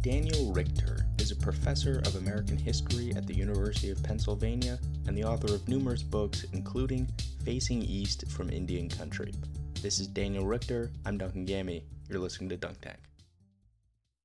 [0.00, 4.78] Daniel Richter is a professor of American history at the University of Pennsylvania
[5.08, 7.08] and the author of numerous books, including
[7.44, 9.34] Facing East from Indian Country.
[9.82, 10.92] This is Daniel Richter.
[11.04, 11.84] I'm Duncan Gammy.
[12.08, 12.98] You're listening to Dunk Tank.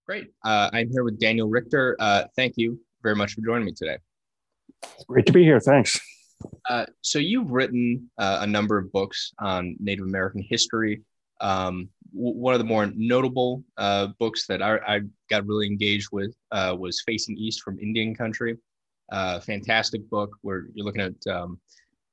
[0.05, 0.28] Great.
[0.46, 1.96] Uh, I'm here with Daniel Richter.
[2.00, 3.98] Uh, thank you very much for joining me today.
[4.84, 5.60] It's great to be here.
[5.60, 6.00] Thanks.
[6.70, 11.02] Uh, so, you've written uh, a number of books on Native American history.
[11.42, 16.36] Um, one of the more notable uh, books that I, I, got really engaged with
[16.51, 18.57] uh, was Facing East from Indian Country.
[19.11, 21.60] Uh, fantastic book where you're looking at um,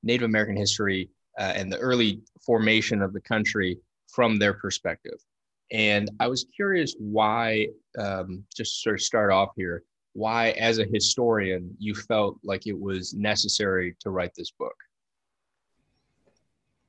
[0.03, 3.79] Native American history uh, and the early formation of the country
[4.09, 5.19] from their perspective.
[5.71, 10.87] And I was curious why, um, just sort of start off here, why, as a
[10.93, 14.75] historian, you felt like it was necessary to write this book.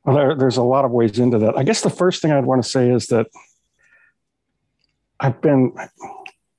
[0.03, 1.57] Well, there, there's a lot of ways into that.
[1.57, 3.27] I guess the first thing I'd want to say is that
[5.19, 5.73] I've been,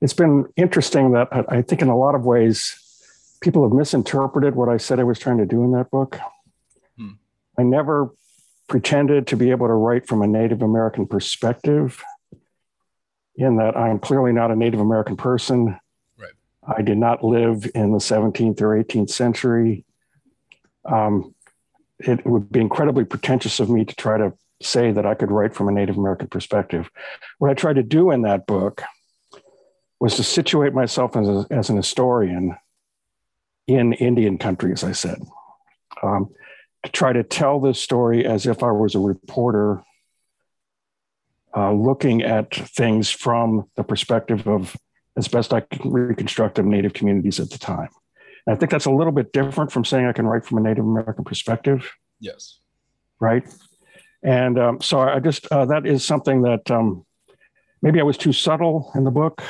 [0.01, 2.79] it's been interesting that I, I think in a lot of ways,
[3.41, 6.17] people have misinterpreted what I said I was trying to do in that book.
[6.97, 7.11] Hmm.
[7.59, 8.13] I never
[8.69, 12.01] pretended to be able to write from a Native American perspective,
[13.35, 15.77] in that I'm clearly not a Native American person.
[16.17, 16.31] Right.
[16.65, 19.83] I did not live in the 17th or 18th century.
[20.85, 21.35] Um,
[22.07, 25.55] it would be incredibly pretentious of me to try to say that I could write
[25.55, 26.89] from a Native American perspective.
[27.39, 28.81] What I tried to do in that book
[29.99, 32.55] was to situate myself as, a, as an historian
[33.67, 35.21] in Indian country, as I said,
[36.01, 36.29] um,
[36.83, 39.83] to try to tell this story as if I was a reporter
[41.55, 44.75] uh, looking at things from the perspective of,
[45.15, 47.89] as best I can reconstruct, of Native communities at the time.
[48.47, 50.85] I think that's a little bit different from saying I can write from a Native
[50.85, 51.89] American perspective.
[52.19, 52.59] Yes.
[53.19, 53.47] Right.
[54.21, 57.05] And um, so I just, uh, that is something that um,
[57.81, 59.41] maybe I was too subtle in the book.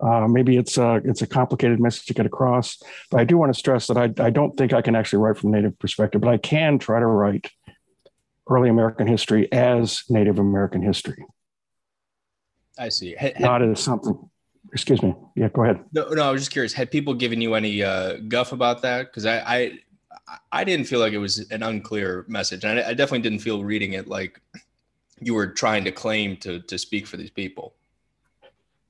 [0.00, 3.52] Uh, maybe it's a, it's a complicated message to get across, but I do want
[3.52, 6.28] to stress that I, I don't think I can actually write from Native perspective, but
[6.28, 7.48] I can try to write
[8.50, 11.24] early American history as Native American history.
[12.78, 13.14] I see.
[13.38, 14.30] Not as something
[14.72, 15.14] excuse me.
[15.36, 15.84] Yeah, go ahead.
[15.92, 16.72] No, no, I was just curious.
[16.72, 19.06] Had people given you any uh, guff about that?
[19.06, 19.78] Because I, I,
[20.50, 23.64] I didn't feel like it was an unclear message, and I, I, definitely didn't feel
[23.64, 24.40] reading it like
[25.20, 27.74] you were trying to claim to to speak for these people.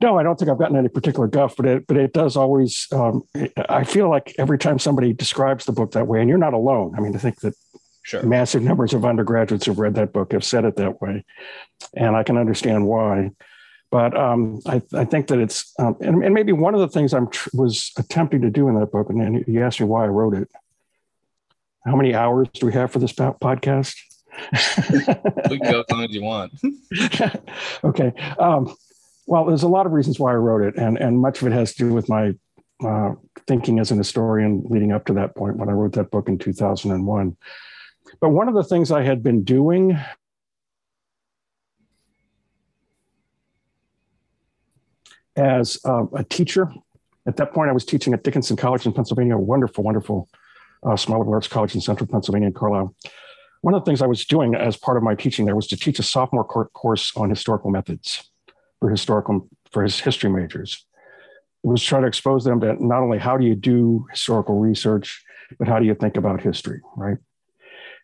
[0.01, 2.89] No, I don't think I've gotten any particular guff, but it but it does always.
[2.93, 3.23] Um,
[3.69, 6.95] I feel like every time somebody describes the book that way, and you're not alone.
[6.97, 7.55] I mean, I think that
[8.03, 8.23] sure.
[8.23, 11.25] massive numbers of undergraduates who've read that book have said it that way,
[11.95, 13.31] and I can understand why.
[13.93, 17.13] But um, I, I, think that it's, um, and, and, maybe one of the things
[17.13, 20.09] I tr- was attempting to do in that book, and you asked me why I
[20.09, 20.49] wrote it.
[21.85, 23.95] How many hours do we have for this podcast?
[25.51, 26.55] we can go as long as you want.
[27.85, 28.15] okay.
[28.39, 28.75] Um,
[29.27, 31.53] well, there's a lot of reasons why I wrote it, and, and much of it
[31.53, 32.35] has to do with my
[32.83, 33.11] uh,
[33.47, 36.39] thinking as an historian leading up to that point when I wrote that book in
[36.39, 37.37] 2001.
[38.23, 39.99] But one of the things I had been doing
[45.37, 46.73] as uh, a teacher.
[47.27, 50.29] At that point, I was teaching at Dickinson College in Pennsylvania, a wonderful, wonderful
[50.83, 52.95] uh, small liberal arts college in central Pennsylvania in Carlisle.
[53.61, 55.77] One of the things I was doing as part of my teaching there was to
[55.77, 58.29] teach a sophomore course on historical methods
[58.81, 60.85] for historical for his history majors.
[61.63, 65.23] It was trying to expose them to not only how do you do historical research,
[65.59, 67.19] but how do you think about history, right?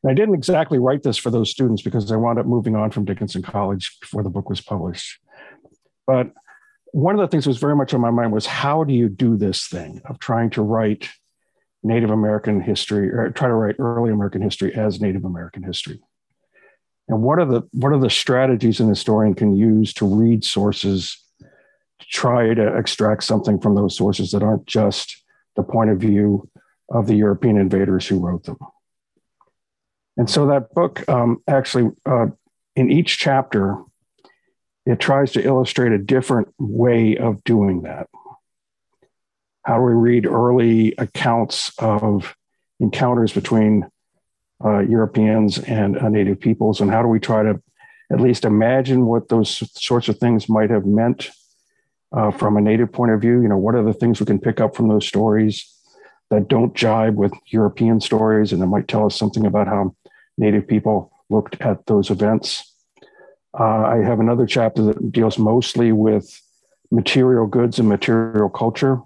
[0.03, 2.93] And I didn't exactly write this for those students because I wound up moving on
[2.93, 5.19] from Dickinson College before the book was published.
[6.07, 6.31] But
[6.93, 9.09] one of the things that was very much on my mind was how do you
[9.09, 11.09] do this thing of trying to write
[11.83, 16.01] Native American history or try to write early American history as Native American history?
[17.09, 21.23] And what are the what are the strategies an historian can use to read sources
[21.41, 25.25] to try to extract something from those sources that aren't just
[25.57, 26.49] the point of view
[26.91, 28.59] of the European invaders who wrote them?
[30.17, 32.27] And so that book um, actually, uh,
[32.77, 33.79] in each chapter,
[34.89, 38.09] it tries to illustrate a different way of doing that.
[39.63, 42.35] How do we read early accounts of
[42.81, 43.87] encounters between
[44.65, 46.81] uh, Europeans and uh, native peoples?
[46.81, 47.61] And how do we try to
[48.11, 51.29] at least imagine what those sorts of things might have meant
[52.11, 53.43] uh, from a native point of view?
[53.43, 55.71] You know, what are the things we can pick up from those stories
[56.31, 59.95] that don't jibe with European stories and that might tell us something about how
[60.39, 62.75] native people looked at those events?
[63.59, 66.41] Uh, I have another chapter that deals mostly with
[66.91, 69.01] material goods and material culture,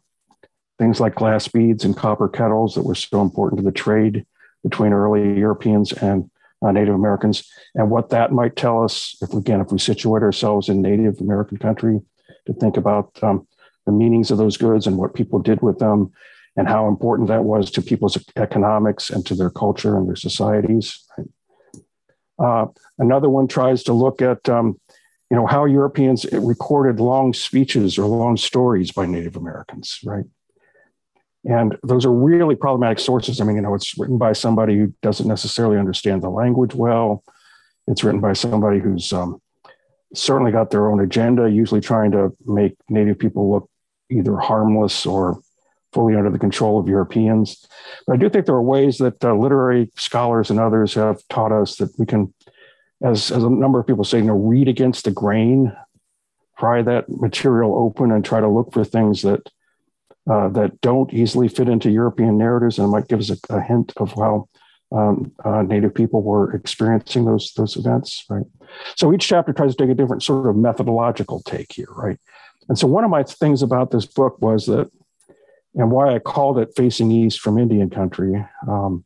[0.79, 4.25] things like glass beads and copper kettles that were so important to the trade
[4.62, 6.31] between early Europeans and
[6.65, 10.69] uh, Native Americans, and what that might tell us if, again, if we situate ourselves
[10.69, 12.00] in Native American country
[12.47, 13.47] to think about um,
[13.85, 16.12] the meanings of those goods and what people did with them,
[16.56, 21.03] and how important that was to people's economics and to their culture and their societies.
[21.17, 21.27] Right?
[22.38, 22.67] Uh,
[22.99, 24.81] another one tries to look at um,
[25.31, 30.25] you know how Europeans recorded long speeches or long stories by Native Americans, right?
[31.44, 33.40] And those are really problematic sources.
[33.40, 37.25] I mean, you know, it's written by somebody who doesn't necessarily understand the language well.
[37.88, 39.40] It's written by somebody who's um,
[40.14, 43.69] certainly got their own agenda, usually trying to make Native people look
[44.11, 45.42] either harmless or
[45.93, 47.67] fully under the control of Europeans.
[48.06, 51.53] But I do think there are ways that uh, literary scholars and others have taught
[51.53, 52.33] us that we can,
[53.03, 55.77] as, as a number of people say, you know, read against the grain,
[56.56, 59.50] pry that material open and try to look for things that
[60.31, 63.61] uh, that don't easily fit into European narratives and it might give us a, a
[63.61, 64.49] hint of how
[64.93, 68.44] um, uh, Native people were experiencing those those events, right?
[68.97, 72.19] So each chapter tries to take a different sort of methodological take here, right?
[72.69, 74.91] And so one of my things about this book was that,
[75.74, 79.04] and why I called it "Facing East from Indian Country," um,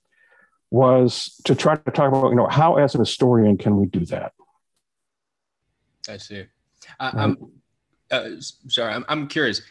[0.71, 4.05] was to try to talk about, you know, how as an historian can we do
[4.07, 4.33] that?
[6.09, 6.45] I see.
[7.01, 7.53] I, am
[8.11, 8.29] uh,
[8.69, 8.95] sorry.
[8.95, 9.63] I'm, I'm curious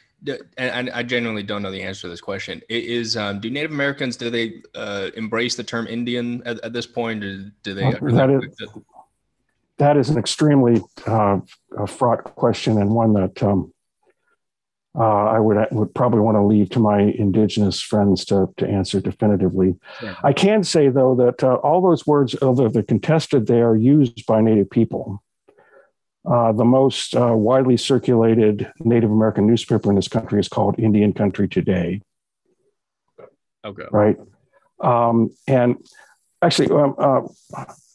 [0.57, 2.62] and I genuinely don't know the answer to this question.
[2.69, 6.88] Is um, do Native Americans do they uh, embrace the term Indian at, at this
[6.88, 7.24] point?
[7.24, 7.92] Or do they?
[7.92, 8.69] that, is,
[9.77, 11.39] that is an extremely uh,
[11.88, 13.74] fraught question and one that um,
[14.97, 19.00] uh, I would would probably want to leave to my indigenous friends to to answer
[19.01, 19.75] definitively.
[20.01, 20.15] Yeah.
[20.24, 24.25] I can say though that uh, all those words, although they're contested, they are used
[24.25, 25.21] by Native people.
[26.25, 31.13] Uh, the most uh, widely circulated Native American newspaper in this country is called Indian
[31.13, 32.01] Country Today.
[33.63, 33.83] Okay.
[33.92, 34.18] Right.
[34.80, 35.77] Um, and
[36.42, 37.21] actually, um, uh,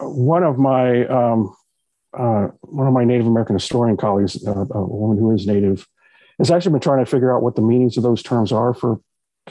[0.01, 1.55] one of my um,
[2.13, 5.87] uh, one of my Native American historian colleagues, uh, a woman who is Native,
[6.41, 9.01] has actually been trying to figure out what the meanings of those terms are for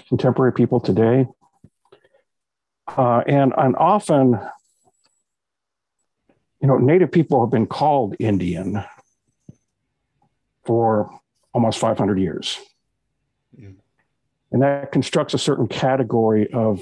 [0.07, 1.25] contemporary people today.
[2.97, 4.39] and and often
[6.62, 8.83] you know, Native people have been called Indian
[10.65, 11.19] for
[11.53, 12.59] almost 500 years.
[13.59, 13.75] Mm.
[14.51, 16.81] And that constructs a certain category of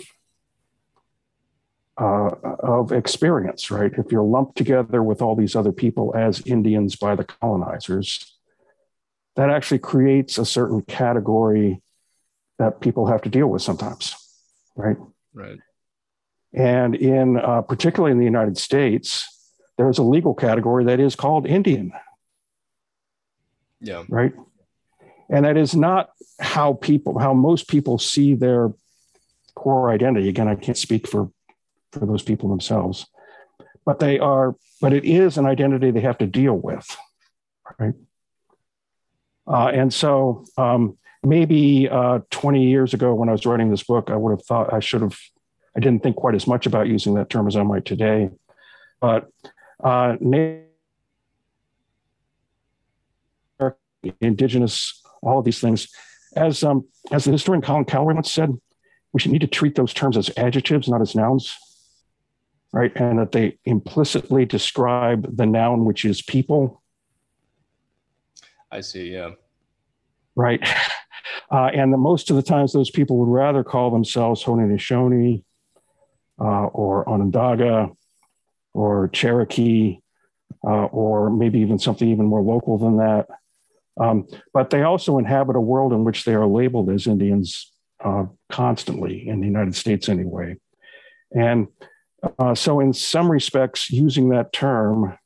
[1.99, 2.29] uh,
[2.59, 3.91] of experience, right?
[3.97, 8.36] If you're lumped together with all these other people as Indians by the colonizers,
[9.37, 11.81] that actually creates a certain category
[12.57, 14.15] that people have to deal with sometimes,
[14.75, 14.97] right?
[15.33, 15.59] Right.
[16.53, 19.27] And in uh, particularly in the United States,
[19.77, 21.93] there's a legal category that is called Indian.
[23.79, 24.05] Yeah.
[24.09, 24.33] Right.
[25.29, 28.73] And that is not how people, how most people see their
[29.53, 30.29] core identity.
[30.29, 31.31] Again, I can't speak for
[31.91, 33.05] for those people themselves,
[33.85, 36.97] but they are, but it is an identity they have to deal with.
[37.79, 37.93] Right.
[39.47, 44.09] Uh, and so um, maybe uh, 20 years ago when I was writing this book,
[44.09, 45.17] I would have thought I should have,
[45.75, 48.29] I didn't think quite as much about using that term as I might today.
[48.99, 49.29] But
[49.83, 50.17] uh,
[54.21, 55.87] indigenous, all of these things.
[56.35, 58.57] As um, as the historian Colin Calloway once said,
[59.13, 61.55] we should need to treat those terms as adjectives, not as nouns,
[62.73, 62.91] right?
[62.95, 66.81] And that they implicitly describe the noun, which is people.
[68.71, 69.11] I see.
[69.11, 69.31] Yeah.
[70.35, 70.61] Right.
[71.49, 75.43] Uh, and the, most of the times, those people would rather call themselves Haudenosaunee
[76.39, 77.89] uh, or Onondaga
[78.73, 79.99] or Cherokee,
[80.65, 83.27] uh, or maybe even something even more local than that.
[83.99, 87.71] Um, but they also inhabit a world in which they are labeled as Indians
[88.03, 90.57] uh, constantly in the United States, anyway.
[91.31, 91.67] And
[92.37, 95.17] uh, so, in some respects, using that term,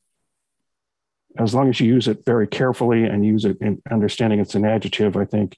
[1.38, 4.64] as long as you use it very carefully and use it in understanding it's an
[4.64, 5.56] adjective, I think,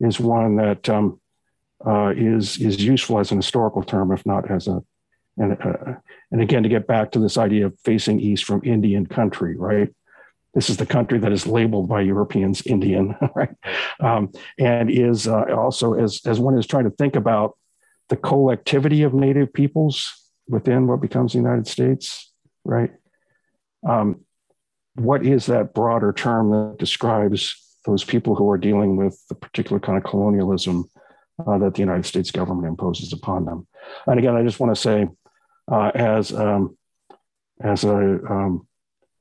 [0.00, 1.20] is one that um,
[1.86, 4.82] uh, is is useful as an historical term, if not as a
[5.36, 5.94] and uh,
[6.30, 9.88] and again to get back to this idea of facing east from Indian country, right?
[10.54, 13.54] This is the country that is labeled by Europeans Indian, right?
[14.00, 17.56] Um, and is uh, also as as one is trying to think about
[18.08, 20.12] the collectivity of Native peoples
[20.48, 22.32] within what becomes the United States,
[22.64, 22.90] right?
[23.88, 24.24] Um,
[24.94, 27.56] what is that broader term that describes
[27.86, 30.84] those people who are dealing with the particular kind of colonialism
[31.46, 33.66] uh, that the United States government imposes upon them?
[34.06, 35.08] And again, I just want to say
[35.70, 36.76] uh, as um,
[37.62, 38.66] as a, um,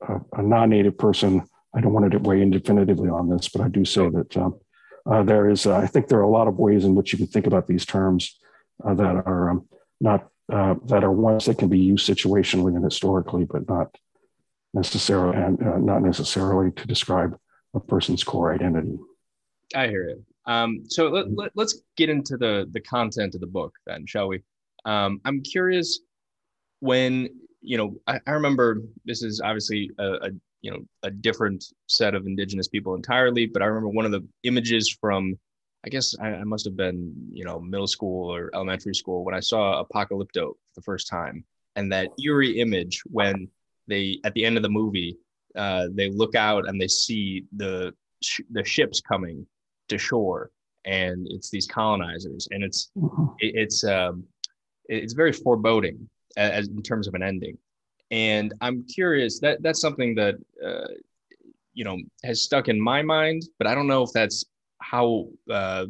[0.08, 1.44] a, a, non-native person,
[1.76, 4.60] I don't want to weigh in definitively on this, but I do say that um,
[5.06, 5.66] uh, there is.
[5.66, 7.68] Uh, I think there are a lot of ways in which you can think about
[7.68, 8.40] these terms
[8.84, 9.68] uh, that are um,
[10.00, 13.96] not uh, that are ones that can be used situationally and historically, but not
[14.74, 17.38] necessarily and uh, not necessarily to describe
[17.74, 18.98] a person's core identity.
[19.76, 20.26] I hear you.
[20.46, 24.28] Um, so let, let, us get into the the content of the book then, shall
[24.28, 24.42] we?
[24.86, 26.00] Um, I'm curious
[26.80, 27.30] when
[27.62, 30.30] you know I, I remember this is obviously a, a,
[30.62, 34.26] you know a different set of indigenous people entirely, but I remember one of the
[34.44, 35.38] images from
[35.86, 39.36] I guess I, I must have been you know middle school or elementary school when
[39.36, 41.44] I saw Apocalypto for the first time,
[41.76, 43.50] and that eerie image when
[43.90, 45.18] they at the end of the movie
[45.56, 47.94] uh, they look out and they see the
[48.24, 49.46] sh- the ships coming
[49.88, 50.52] to shore
[50.86, 53.26] and it's these colonizers and it's mm-hmm.
[53.40, 54.24] it, it's um
[54.86, 57.58] it's very foreboding as in terms of an ending
[58.12, 60.88] and i'm curious that that's something that uh,
[61.74, 64.46] you know has stuck in my mind but i don't know if that's
[64.82, 65.86] how uh,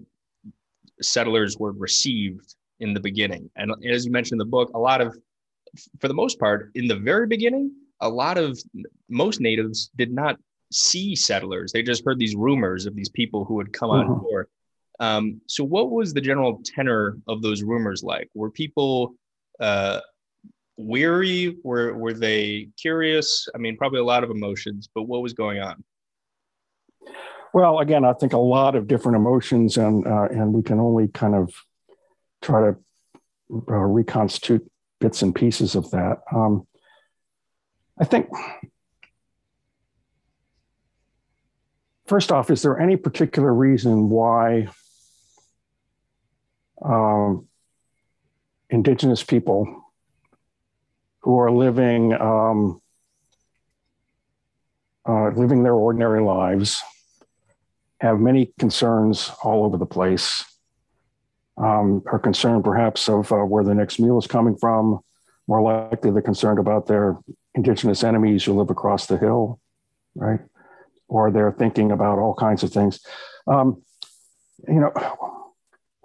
[1.01, 5.01] settlers were received in the beginning and as you mentioned in the book a lot
[5.01, 5.15] of
[5.99, 8.59] for the most part in the very beginning a lot of
[9.09, 10.37] most natives did not
[10.71, 11.71] see settlers.
[11.71, 14.11] They just heard these rumors of these people who would come mm-hmm.
[14.11, 14.47] on board.
[14.99, 18.29] Um, so, what was the general tenor of those rumors like?
[18.33, 19.15] Were people
[19.59, 20.01] uh,
[20.77, 21.57] weary?
[21.63, 23.47] Were were they curious?
[23.55, 24.89] I mean, probably a lot of emotions.
[24.93, 25.83] But what was going on?
[27.53, 31.07] Well, again, I think a lot of different emotions, and uh, and we can only
[31.07, 31.53] kind of
[32.41, 32.77] try to
[33.69, 36.19] uh, reconstitute bits and pieces of that.
[36.33, 36.67] Um,
[37.99, 38.29] I think,
[42.07, 44.69] first off, is there any particular reason why
[46.83, 47.47] um,
[48.69, 49.83] Indigenous people
[51.21, 52.81] who are living um,
[55.07, 56.83] uh, living their ordinary lives
[57.99, 60.45] have many concerns all over the place.
[61.57, 64.99] Um, are concerned perhaps of uh, where the next meal is coming from.
[65.47, 67.17] More likely, they're concerned about their
[67.55, 69.59] indigenous enemies who live across the hill,
[70.15, 70.39] right?
[71.07, 72.99] Or they're thinking about all kinds of things.
[73.47, 73.81] Um,
[74.67, 74.93] you know,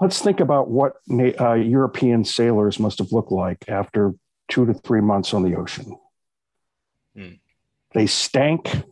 [0.00, 4.14] let's think about what uh, European sailors must have looked like after
[4.48, 5.96] two to three months on the ocean.
[7.16, 7.32] Hmm.
[7.92, 8.82] They stank.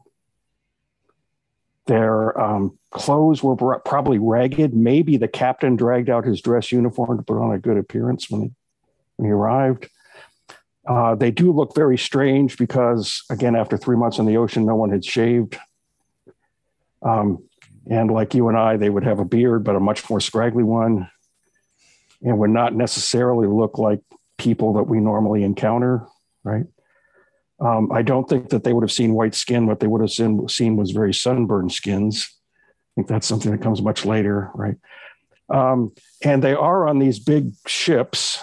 [1.87, 4.73] Their um, clothes were probably ragged.
[4.73, 8.43] Maybe the captain dragged out his dress uniform to put on a good appearance when
[8.43, 8.51] he,
[9.17, 9.89] when he arrived.
[10.87, 14.75] Uh, they do look very strange because, again, after three months in the ocean, no
[14.75, 15.57] one had shaved.
[17.03, 17.45] Um,
[17.89, 20.65] and like you and I, they would have a beard, but a much more scraggly
[20.65, 21.09] one,
[22.23, 24.01] and would not necessarily look like
[24.39, 26.07] people that we normally encounter,
[26.45, 26.65] right?
[27.61, 29.67] Um, I don't think that they would have seen white skin.
[29.67, 32.29] What they would have seen, seen was very sunburned skins.
[32.29, 34.77] I think that's something that comes much later, right?
[35.49, 35.93] Um,
[36.25, 38.43] and they are on these big ships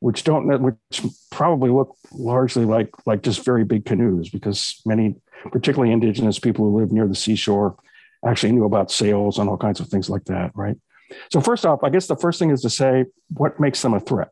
[0.00, 5.16] which don't which probably look largely like like just very big canoes because many
[5.52, 7.76] particularly indigenous people who live near the seashore
[8.26, 10.76] actually knew about sails and all kinds of things like that right?
[11.30, 14.00] So first off i guess the first thing is to say what makes them a
[14.00, 14.30] threat?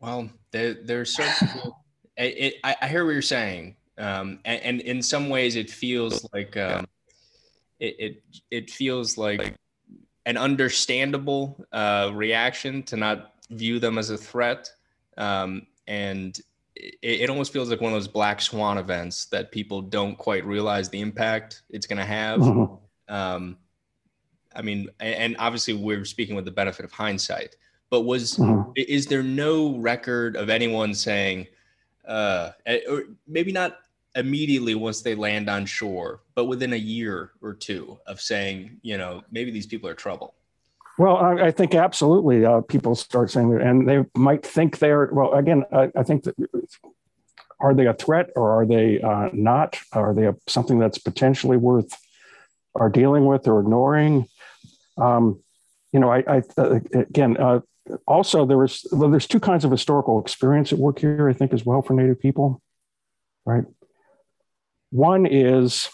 [0.00, 1.72] Well there, there's certain
[2.16, 6.56] it, I, hear what you're saying um, and, and, in some ways it feels like
[6.56, 6.86] um,
[7.80, 9.56] it, it it feels like
[10.28, 14.70] an understandable uh, reaction to not view them as a threat.
[15.16, 16.38] Um, and
[16.76, 20.44] it, it, almost feels like one of those black swan events that people don't quite
[20.44, 22.40] realize the impact it's going to have.
[22.40, 23.14] Mm-hmm.
[23.14, 23.56] Um,
[24.54, 27.56] I mean, and obviously we're speaking with the benefit of hindsight,
[27.88, 28.70] but was mm-hmm.
[28.76, 31.46] is there no record of anyone saying,
[32.06, 32.50] uh,
[32.86, 33.78] or maybe not
[34.14, 38.98] immediately once they land on shore, but within a year or two of saying, you
[38.98, 40.34] know, maybe these people are trouble?
[40.98, 45.32] Well, I, I think absolutely uh, people start saying and they might think they're, well,
[45.34, 46.34] again, I, I think that
[47.60, 49.78] are they a threat or are they uh, not?
[49.92, 51.96] Are they a, something that's potentially worth
[52.74, 54.26] are dealing with or ignoring?
[54.96, 55.40] Um,
[55.92, 57.60] you know, I, I uh, again, uh,
[58.06, 58.58] also there
[58.92, 61.28] well, there's two kinds of historical experience at work here.
[61.28, 62.60] I think as well for Native people,
[63.44, 63.64] right?
[64.90, 65.88] One is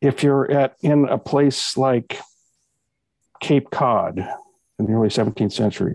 [0.00, 2.18] if you're at in a place like
[3.40, 4.18] Cape Cod
[4.78, 5.94] in the early 17th century,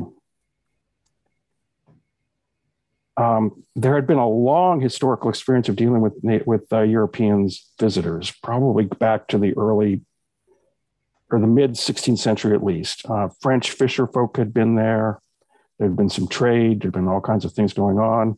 [3.17, 6.13] um, there had been a long historical experience of dealing with
[6.45, 10.01] with uh, Europeans visitors, probably back to the early
[11.31, 13.05] or the mid 16th century at least.
[13.09, 15.19] Uh, French fisher folk had been there.
[15.77, 16.81] There had been some trade.
[16.81, 18.38] There had been all kinds of things going on.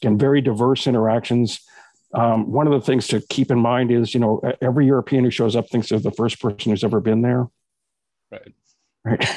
[0.00, 1.60] Again, very diverse interactions.
[2.14, 5.30] Um, one of the things to keep in mind is, you know, every European who
[5.30, 7.48] shows up thinks they're the first person who's ever been there.
[8.30, 8.54] Right.
[9.04, 9.28] Right.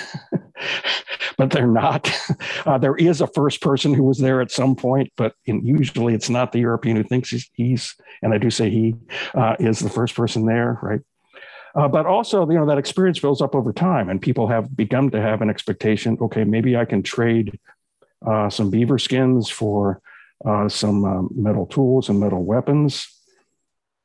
[1.37, 2.09] but they're not.
[2.65, 6.15] Uh, there is a first person who was there at some point, but in, usually
[6.15, 8.95] it's not the European who thinks he's, he's and I do say he
[9.35, 11.01] uh, is the first person there, right?
[11.75, 15.11] Uh, but also, you know, that experience builds up over time, and people have begun
[15.11, 16.17] to have an expectation.
[16.19, 17.59] Okay, maybe I can trade
[18.25, 20.01] uh, some beaver skins for
[20.45, 23.07] uh, some um, metal tools and metal weapons.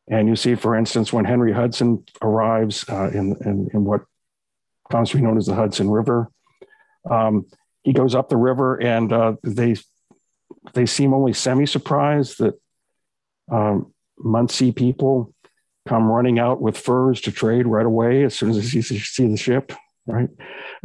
[0.09, 4.03] And you see, for instance, when Henry Hudson arrives uh, in, in, in what
[4.91, 6.31] comes to be known as the Hudson River,
[7.09, 7.47] um,
[7.83, 9.77] he goes up the river, and uh, they
[10.75, 12.61] they seem only semi surprised that
[13.51, 15.35] um, Munsee people
[15.89, 19.27] come running out with furs to trade right away as soon as they see, see
[19.29, 19.73] the ship
[20.11, 20.29] right?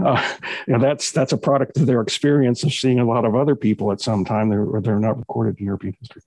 [0.03, 0.35] Uh,
[0.67, 3.55] you know, that's that's a product of their experience of seeing a lot of other
[3.55, 6.21] people at some time they're, they're not recorded in European history.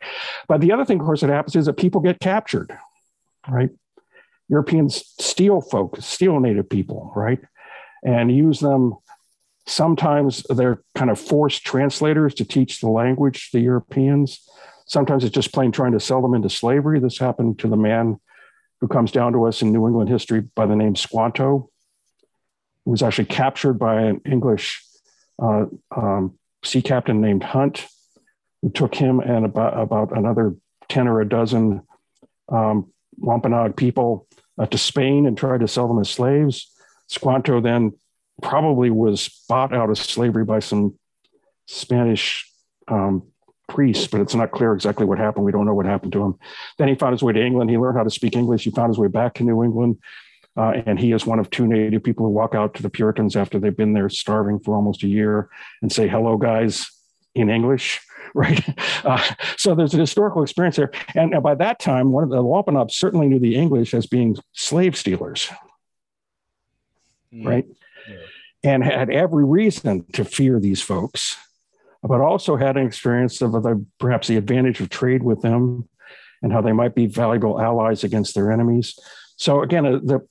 [0.47, 2.77] But the other thing, of course, that happens is that people get captured,
[3.49, 3.71] right?
[4.49, 7.41] Europeans steal folk, steal native people, right?
[8.03, 8.95] And use them.
[9.67, 14.41] Sometimes they're kind of forced translators to teach the language to Europeans.
[14.87, 17.01] Sometimes it's just plain trying to sell them into slavery.
[17.01, 18.19] This happened to the man
[18.81, 21.69] who comes down to us in New England history by the name Squanto,
[22.91, 24.83] was actually captured by an English
[25.43, 27.87] uh, um, sea captain named Hunt,
[28.63, 30.57] who took him and about, about another
[30.89, 31.83] 10 or a dozen
[32.49, 34.27] um, Wampanoag people
[34.59, 36.73] uh, to Spain and tried to sell them as slaves.
[37.09, 37.93] Squanto then
[38.43, 40.99] probably was bought out of slavery by some
[41.67, 42.51] Spanish
[42.89, 43.23] um,
[43.69, 45.45] priests, but it's not clear exactly what happened.
[45.45, 46.39] We don't know what happened to him.
[46.79, 47.69] Then he found his way to England.
[47.69, 48.65] He learned how to speak English.
[48.65, 49.99] He found his way back to New England.
[50.59, 53.37] Uh, and he is one of two native people who walk out to the Puritans
[53.37, 55.49] after they've been there starving for almost a year
[55.83, 56.91] and say, hello, guys,
[57.35, 58.01] in English.
[58.35, 58.63] Right.
[59.07, 59.23] Uh,
[59.57, 60.91] so there's an historical experience there.
[61.15, 64.99] And by that time, one of the Wampanoags certainly knew the English as being slave
[64.99, 65.51] stealers.
[67.33, 67.47] Mm.
[67.47, 67.67] Right.
[68.07, 68.17] Yeah.
[68.65, 71.39] And had every reason to fear these folks,
[72.03, 75.89] but also had an experience of the, perhaps the advantage of trade with them
[76.43, 78.99] and how they might be valuable allies against their enemies.
[79.37, 80.29] So again, uh, the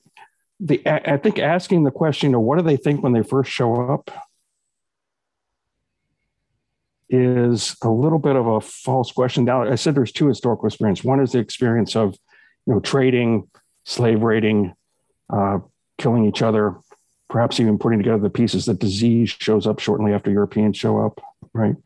[0.60, 3.92] the I think asking the question of what do they think when they first show
[3.92, 4.10] up
[7.08, 9.44] is a little bit of a false question.
[9.44, 11.04] Now, I said there's two historical experiences.
[11.04, 12.16] One is the experience of
[12.66, 13.48] you know trading,
[13.84, 14.74] slave raiding,
[15.32, 15.58] uh,
[15.96, 16.76] killing each other,
[17.30, 18.66] perhaps even putting together the pieces.
[18.66, 21.20] that disease shows up shortly after Europeans show up,
[21.54, 21.76] right?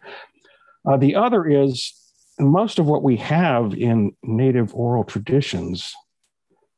[0.88, 1.92] Uh, the other is
[2.40, 5.94] most of what we have in native oral traditions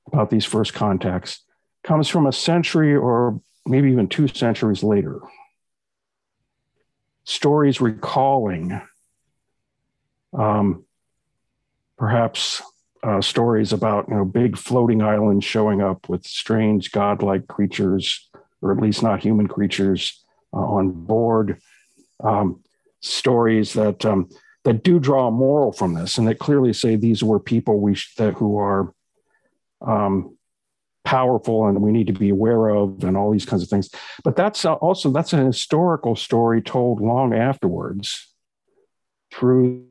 [0.08, 1.43] about these first contacts
[1.84, 5.20] comes from a century or maybe even two centuries later.
[7.24, 8.80] Stories recalling
[10.36, 10.84] um,
[11.96, 12.60] perhaps
[13.02, 18.28] uh, stories about you know big floating islands showing up with strange godlike creatures,
[18.60, 21.60] or at least not human creatures, uh, on board.
[22.22, 22.62] Um,
[23.00, 24.28] stories that um,
[24.64, 27.94] that do draw a moral from this, and that clearly say these were people we
[27.94, 28.92] sh- that who are
[29.82, 30.36] um,
[31.04, 33.90] powerful and we need to be aware of and all these kinds of things.
[34.24, 38.28] But that's also that's an historical story told long afterwards
[39.32, 39.86] through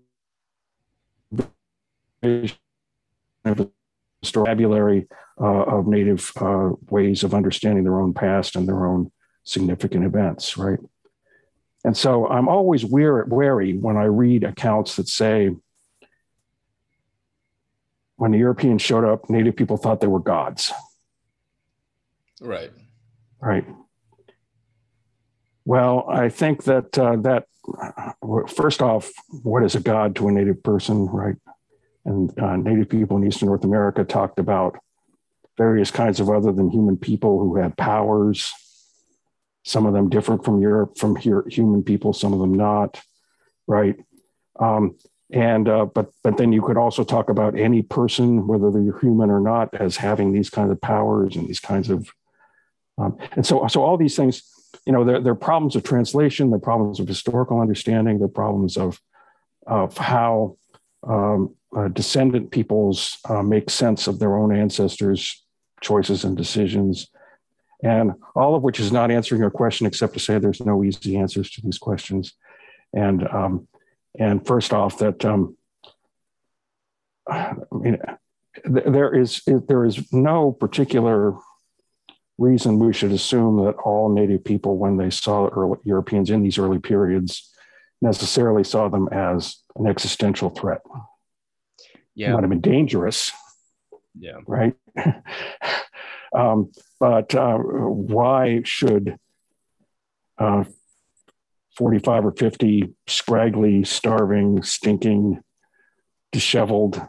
[4.23, 5.07] vocabulary
[5.39, 9.11] uh, of native uh, ways of understanding their own past and their own
[9.43, 10.79] significant events right?
[11.85, 15.49] And so i'm always wary when i read accounts that say
[18.15, 20.71] when the europeans showed up native people thought they were gods
[22.43, 22.71] Right.
[23.41, 23.65] Right.
[25.65, 27.45] Well, I think that uh, that
[28.53, 29.11] first off,
[29.43, 31.37] what is a god to a native person, right?
[32.05, 34.77] And uh, native people in Eastern North America talked about
[35.57, 38.51] various kinds of other than human people who had powers.
[39.63, 42.11] Some of them different from Europe, from here, human people.
[42.11, 43.01] Some of them not,
[43.67, 43.95] right?
[44.59, 44.97] Um,
[45.31, 49.29] and uh, but but then you could also talk about any person, whether they're human
[49.29, 52.11] or not, as having these kinds of powers and these kinds of
[52.97, 54.43] um, and so, so all these things,
[54.85, 58.99] you know, they're, they're problems of translation, they're problems of historical understanding, they're problems of,
[59.65, 60.57] of how
[61.07, 65.43] um, uh, descendant peoples uh, make sense of their own ancestors'
[65.81, 67.07] choices and decisions.
[67.83, 71.17] And all of which is not answering your question except to say there's no easy
[71.17, 72.33] answers to these questions.
[72.93, 73.67] And, um,
[74.17, 75.57] and first off, that um,
[77.27, 77.97] I mean,
[78.65, 81.35] there is there is no particular
[82.37, 86.57] reason we should assume that all native people, when they saw early Europeans in these
[86.57, 87.51] early periods,
[88.01, 90.81] necessarily saw them as an existential threat.
[92.15, 92.29] Yeah.
[92.29, 93.31] It might have been dangerous.
[94.17, 94.39] Yeah.
[94.45, 94.75] Right.
[96.35, 99.17] um, but uh, why should
[100.37, 100.65] uh,
[101.77, 105.41] 45 or 50 scraggly, starving, stinking,
[106.31, 107.01] disheveled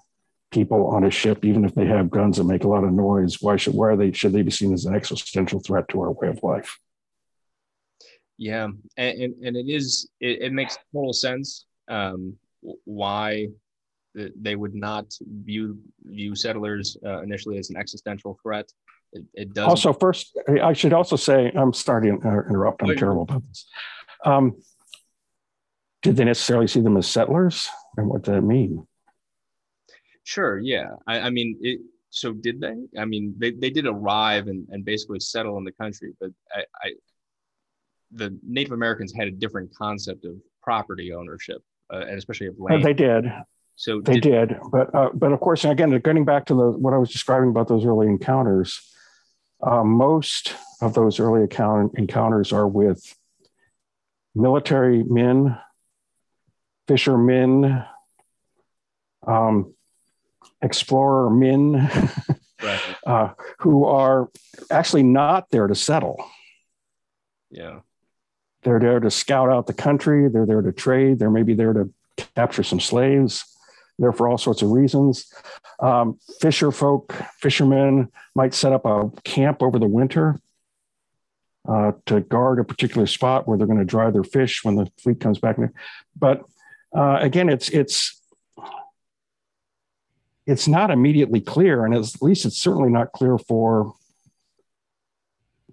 [0.54, 3.42] people on a ship, even if they have guns and make a lot of noise.
[3.42, 6.12] Why should why are they should they be seen as an existential threat to our
[6.12, 6.78] way of life?
[8.38, 12.36] Yeah, and and, and it is it, it makes total sense um,
[12.84, 13.48] why
[14.14, 18.70] they would not view view settlers uh, initially as an existential threat.
[19.12, 19.68] It, it does.
[19.68, 22.82] Also, first, I should also say I'm sorry to interrupt.
[22.82, 23.66] I'm terrible about this.
[24.24, 24.56] Um,
[26.02, 28.86] did they necessarily see them as settlers, and what does that mean?
[30.24, 30.58] Sure.
[30.58, 30.88] Yeah.
[31.06, 32.74] I, I mean, it, so did they?
[32.98, 36.64] I mean, they, they did arrive and, and basically settle in the country, but I,
[36.82, 36.92] I
[38.14, 42.84] the Native Americans had a different concept of property ownership, uh, and especially of land.
[42.84, 43.24] they did.
[43.76, 46.94] So they did, did but uh, but of course, again, getting back to the what
[46.94, 48.80] I was describing about those early encounters,
[49.60, 53.16] uh, most of those early account, encounters are with
[54.34, 55.58] military men,
[56.86, 57.84] fishermen,
[59.26, 59.73] um,
[60.64, 61.90] explorer men,
[62.62, 62.80] right.
[63.06, 64.30] uh, who are
[64.70, 66.24] actually not there to settle.
[67.50, 67.80] Yeah.
[68.62, 70.28] They're there to scout out the country.
[70.28, 71.18] They're there to trade.
[71.18, 71.92] They're maybe there to
[72.34, 73.44] capture some slaves.
[73.98, 75.32] They're for all sorts of reasons.
[75.80, 80.40] Um, fisher folk, fishermen might set up a camp over the winter
[81.68, 84.90] uh, to guard a particular spot where they're going to dry their fish when the
[84.98, 85.56] fleet comes back.
[86.18, 86.42] But
[86.94, 88.20] uh, again, it's it's
[90.46, 93.94] it's not immediately clear, and at least it's certainly not clear for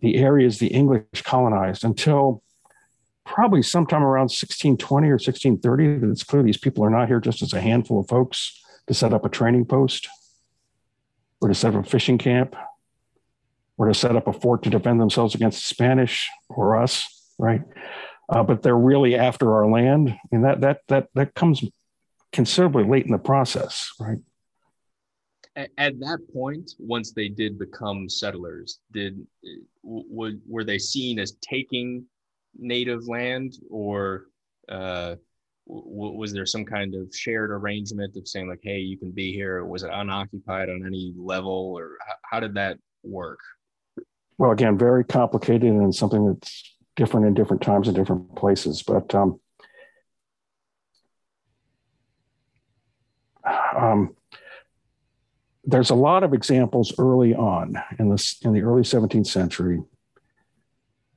[0.01, 2.41] the areas the English colonized until
[3.25, 7.41] probably sometime around 1620 or 1630 that it's clear these people are not here just
[7.41, 10.07] as a handful of folks to set up a training post
[11.39, 12.55] or to set up a fishing camp
[13.77, 17.62] or to set up a fort to defend themselves against the Spanish or us, right?
[18.29, 21.63] Uh, but they're really after our land, and that that that that comes
[22.31, 24.19] considerably late in the process, right?
[25.55, 29.19] At, that point, once they did become settlers, did
[29.83, 32.05] w- were they seen as taking
[32.57, 34.27] native land, or
[34.69, 35.15] uh,
[35.67, 39.33] w- was there some kind of shared arrangement of saying like, "Hey, you can be
[39.33, 39.65] here"?
[39.65, 43.39] Was it unoccupied on any level, or how, how did that work?
[44.37, 48.83] Well, again, very complicated and something that's different in different times and different places.
[48.83, 49.39] But um,
[53.75, 54.15] um,
[55.63, 59.82] there's a lot of examples early on in this in the early 17th century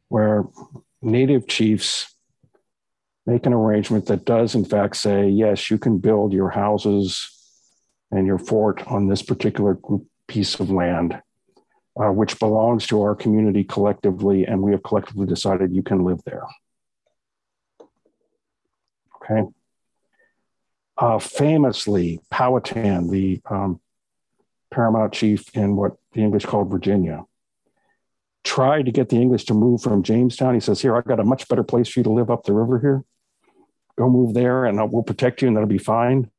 [0.09, 0.45] where
[1.01, 2.15] native chiefs
[3.27, 7.31] make an arrangement that does in fact say yes you can build your houses
[8.11, 9.79] and your fort on this particular
[10.29, 11.21] piece of land
[12.01, 16.21] uh, which belongs to our community collectively and we have collectively decided you can live
[16.25, 16.45] there.
[19.17, 19.49] Okay.
[20.97, 23.81] Uh, famously powhatan the um,
[24.75, 27.23] paramount chief in what the English called Virginia,
[28.43, 30.55] tried to get the English to move from Jamestown.
[30.55, 32.53] He says, Here, I've got a much better place for you to live up the
[32.53, 33.05] river here.
[33.97, 36.31] Go move there and we'll protect you and that'll be fine.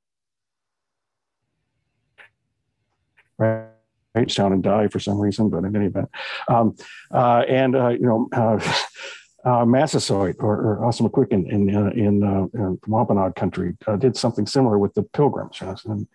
[3.37, 3.69] Right.
[4.15, 6.09] Jamestown and die for some reason, but in any event.
[6.47, 6.75] Um,
[7.11, 8.75] uh, and, uh, you know, uh,
[9.45, 14.15] uh, Massasoit or, or Ousamequin in, in, uh, in, uh, in Wampanoag country uh, did
[14.15, 15.61] something similar with the pilgrims.
[15.61, 16.05] Know,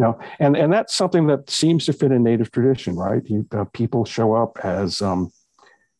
[0.00, 3.22] and know, and and that's something that seems to fit in native tradition, right?
[3.26, 5.30] You, uh, people show up as um,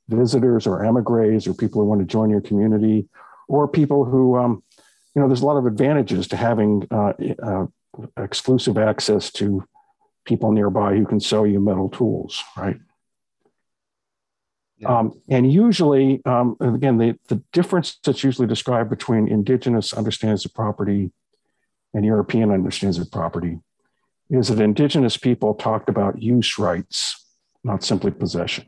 [0.09, 3.09] visitors or emigres or people who want to join your community,
[3.47, 4.63] or people who, um,
[5.15, 7.67] you know, there's a lot of advantages to having uh, uh,
[8.17, 9.65] exclusive access to
[10.25, 12.79] people nearby who can sell you metal tools, right?
[14.79, 14.99] Yeah.
[14.99, 20.55] Um, and usually, um, again, the, the difference that's usually described between indigenous understands of
[20.55, 21.11] property
[21.93, 23.59] and European understands of property
[24.31, 27.27] is that indigenous people talked about use rights,
[27.65, 28.65] not simply possession.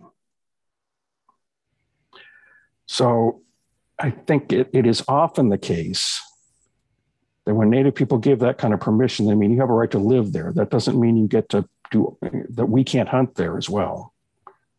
[2.86, 3.42] So
[3.98, 6.20] I think it, it is often the case
[7.46, 9.90] that when Native people give that kind of permission, they mean you have a right
[9.92, 10.52] to live there.
[10.52, 12.18] That doesn't mean you get to do
[12.50, 12.66] that.
[12.66, 14.12] We can't hunt there as well,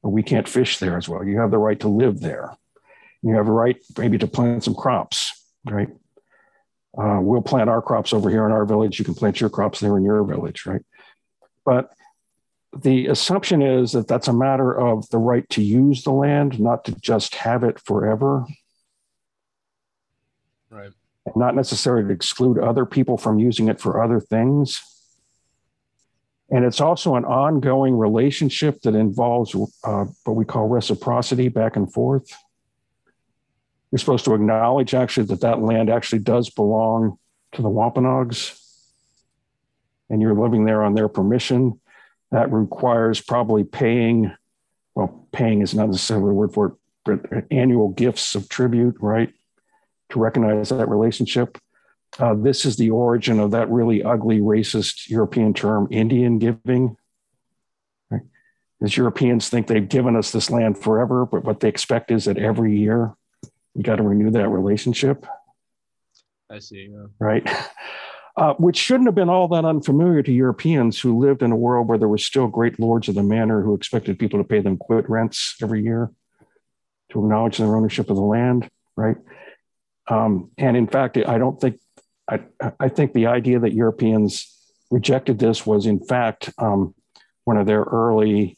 [0.01, 1.23] or we can't fish there as well.
[1.23, 2.55] You have the right to live there.
[3.21, 5.31] You have a right maybe to plant some crops,
[5.65, 5.89] right?
[6.97, 8.99] Uh, we'll plant our crops over here in our village.
[8.99, 10.81] You can plant your crops there in your village, right?
[11.65, 11.91] But
[12.75, 16.85] the assumption is that that's a matter of the right to use the land, not
[16.85, 18.45] to just have it forever.
[20.69, 20.91] Right.
[21.25, 24.81] And not necessarily to exclude other people from using it for other things.
[26.49, 31.91] And it's also an ongoing relationship that involves uh, what we call reciprocity back and
[31.91, 32.31] forth.
[33.93, 37.19] You're supposed to acknowledge actually that that land actually does belong
[37.51, 38.59] to the Wampanoags,
[40.09, 41.79] and you're living there on their permission.
[42.31, 44.33] That requires probably paying.
[44.95, 46.73] Well, paying is not necessarily the word for it,
[47.05, 49.31] but annual gifts of tribute, right,
[50.09, 51.59] to recognize that relationship.
[52.17, 56.97] Uh, this is the origin of that really ugly, racist European term, Indian giving.
[58.09, 58.23] Right?
[58.81, 62.39] As Europeans think they've given us this land forever, but what they expect is that
[62.39, 63.13] every year
[63.75, 65.25] you got to renew that relationship.
[66.49, 66.89] I see.
[66.91, 67.05] Yeah.
[67.19, 67.49] Right.
[68.35, 71.87] Uh, which shouldn't have been all that unfamiliar to Europeans who lived in a world
[71.87, 74.75] where there were still great lords of the manor who expected people to pay them
[74.75, 76.11] quit rents every year
[77.11, 79.17] to acknowledge their ownership of the land, right?
[80.07, 81.79] Um, and in fact, I don't think
[82.27, 82.39] I,
[82.79, 84.49] I think the idea that Europeans
[84.89, 86.95] rejected this was, in fact, um,
[87.43, 88.57] one of their early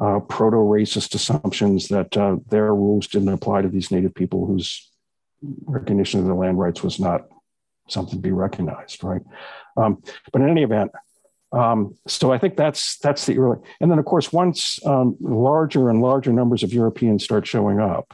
[0.00, 4.90] uh, proto racist assumptions that uh, their rules didn't apply to these native people whose
[5.66, 7.26] recognition of their land rights was not
[7.88, 9.22] something to be recognized, right?
[9.76, 10.02] Um,
[10.32, 10.90] but in any event,
[11.52, 15.88] um, so I think that's that's the early, and then of course once um, larger
[15.88, 18.12] and larger numbers of Europeans start showing up,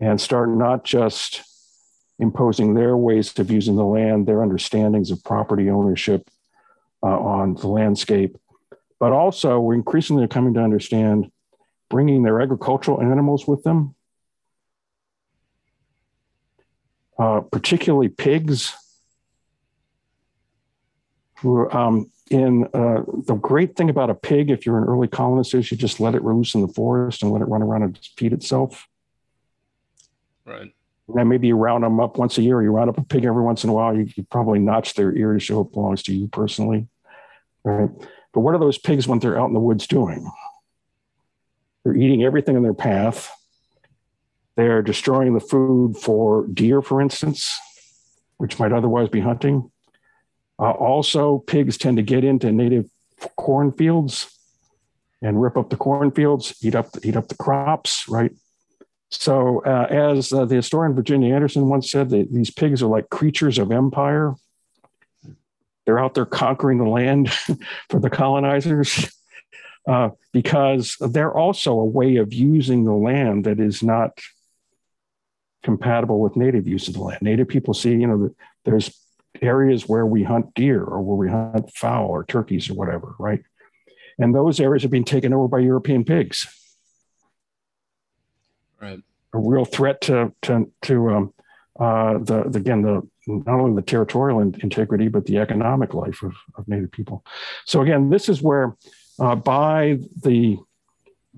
[0.00, 1.42] and start not just
[2.20, 6.28] imposing their ways of using the land, their understandings of property ownership
[7.02, 8.36] uh, on the landscape,
[8.98, 11.30] but also we're increasingly coming to understand
[11.90, 13.94] bringing their agricultural animals with them,
[17.18, 18.74] uh, particularly pigs.
[21.40, 25.52] Who, um, in uh, the great thing about a pig, if you're an early colonist,
[25.54, 27.98] is you just let it loose in the forest and let it run around and
[28.16, 28.88] feed itself.
[30.46, 30.72] Right.
[31.08, 32.62] And then maybe you round them up once a year.
[32.62, 33.94] You round up a pig every once in a while.
[33.94, 36.88] You, you probably notch their ear to show it belongs to you personally,
[37.62, 37.90] right?
[38.34, 40.30] But what are those pigs when they're out in the woods doing?
[41.84, 43.30] They're eating everything in their path.
[44.56, 47.56] They're destroying the food for deer, for instance,
[48.38, 49.70] which might otherwise be hunting.
[50.58, 52.90] Uh, also, pigs tend to get into native
[53.36, 54.30] cornfields
[55.22, 58.32] and rip up the cornfields, eat up eat up the crops, right?
[59.10, 63.58] So, uh, as uh, the historian Virginia Anderson once said, these pigs are like creatures
[63.58, 64.34] of empire.
[65.86, 67.30] They're out there conquering the land
[67.90, 69.12] for the colonizers
[69.86, 74.18] uh, because they're also a way of using the land that is not
[75.62, 77.22] compatible with native use of the land.
[77.22, 78.30] Native people see, you know,
[78.64, 78.98] there's
[79.42, 83.42] areas where we hunt deer or where we hunt fowl or turkeys or whatever, right?
[84.18, 86.46] And those areas are being taken over by European pigs.
[88.80, 89.00] Right.
[89.32, 91.34] A real threat to to to um,
[91.78, 96.22] uh, the, the, again the not only the territorial in, integrity but the economic life
[96.22, 97.24] of, of Native people.
[97.64, 98.76] So again, this is where
[99.18, 100.58] uh, by the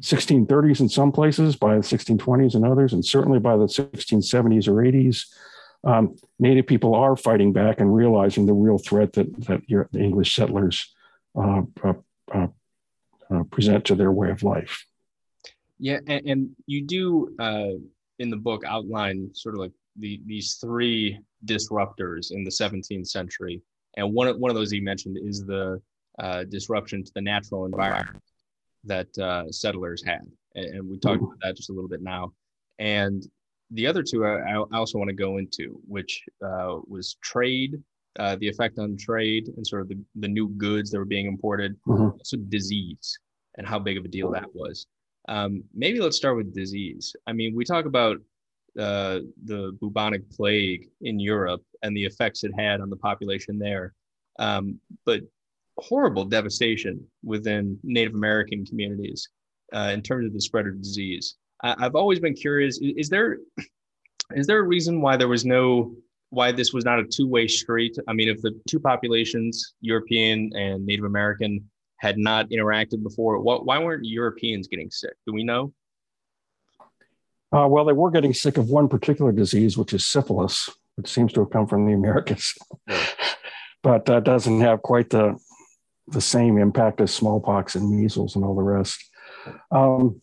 [0.00, 4.74] 1630s in some places, by the 1620s in others, and certainly by the 1670s or
[4.74, 5.26] 80s,
[5.84, 10.34] um, Native people are fighting back and realizing the real threat that that the English
[10.34, 10.92] settlers
[11.36, 11.92] uh, uh,
[12.34, 12.46] uh,
[13.30, 14.84] uh, present to their way of life.
[15.78, 17.78] Yeah, and, and you do uh,
[18.18, 23.62] in the book outline sort of like the these three disruptors in the 17th century,
[23.96, 25.80] and one of one of those you mentioned is the
[26.18, 28.22] uh, disruption to the natural environment
[28.84, 30.22] that uh, settlers had,
[30.54, 32.32] and, and we talked about that just a little bit now.
[32.78, 33.26] And
[33.70, 37.82] the other two I, I also want to go into, which uh, was trade,
[38.18, 41.26] uh, the effect on trade, and sort of the, the new goods that were being
[41.26, 42.10] imported, mm-hmm.
[42.18, 43.18] also disease,
[43.56, 44.86] and how big of a deal that was.
[45.28, 47.14] Um, maybe let's start with disease.
[47.26, 48.18] I mean, we talk about
[48.78, 53.94] uh, the bubonic plague in Europe and the effects it had on the population there,
[54.38, 55.20] um, but
[55.78, 59.28] horrible devastation within Native American communities
[59.74, 61.36] uh, in terms of the spread of disease.
[61.62, 63.38] I, have always been curious: is, is there
[64.34, 65.94] is there a reason why there was no
[66.30, 67.96] why this was not a two way street?
[68.08, 73.40] I mean, if the two populations, European and Native American, had not interacted before.
[73.40, 75.14] What, why weren't Europeans getting sick?
[75.26, 75.72] Do we know?
[77.52, 81.32] Uh, well, they were getting sick of one particular disease, which is syphilis, which seems
[81.32, 82.54] to have come from the Americas,
[83.82, 85.38] but that doesn't have quite the
[86.08, 89.02] the same impact as smallpox and measles and all the rest.
[89.70, 90.22] Um,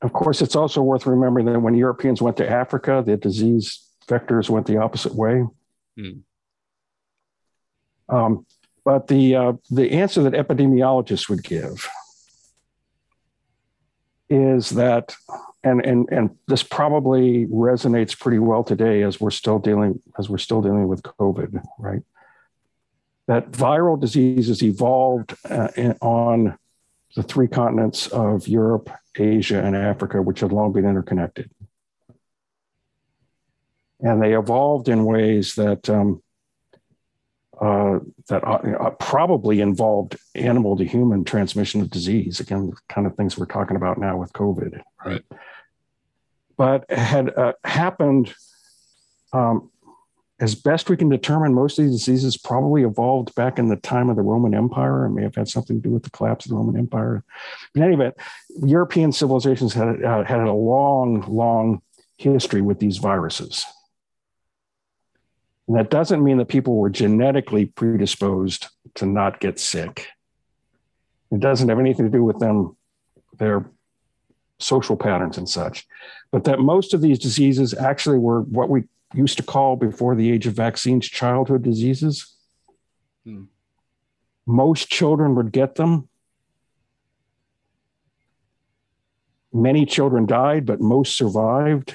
[0.00, 4.48] of course, it's also worth remembering that when Europeans went to Africa, the disease vectors
[4.48, 5.44] went the opposite way.
[5.98, 6.22] Mm.
[8.08, 8.46] Um,
[8.84, 11.88] but the, uh, the answer that epidemiologists would give
[14.30, 15.14] is that
[15.64, 20.38] and and and this probably resonates pretty well today as we're still dealing as we're
[20.38, 22.02] still dealing with covid right
[23.26, 26.58] that viral diseases evolved uh, in, on
[27.14, 31.50] the three continents of Europe, Asia, and Africa, which had long been interconnected.
[34.00, 36.22] And they evolved in ways that um,
[37.60, 42.40] uh, that uh, probably involved animal to human transmission of disease.
[42.40, 44.80] Again, the kind of things we're talking about now with COVID.
[45.04, 45.22] Right.
[46.56, 48.34] But had uh, happened,
[49.32, 49.70] um,
[50.40, 54.08] as best we can determine, most of these diseases probably evolved back in the time
[54.08, 56.50] of the Roman Empire and may have had something to do with the collapse of
[56.50, 57.24] the Roman Empire.
[57.74, 58.14] But in any event,
[58.62, 61.82] European civilizations had, uh, had a long, long
[62.18, 63.64] history with these viruses.
[65.68, 70.06] And that doesn't mean that people were genetically predisposed to not get sick.
[71.30, 72.74] It doesn't have anything to do with them,
[73.38, 73.70] their
[74.58, 75.86] social patterns and such.
[76.32, 80.32] But that most of these diseases actually were what we used to call before the
[80.32, 82.34] age of vaccines childhood diseases.
[83.24, 83.44] Hmm.
[84.46, 86.08] Most children would get them.
[89.52, 91.94] Many children died, but most survived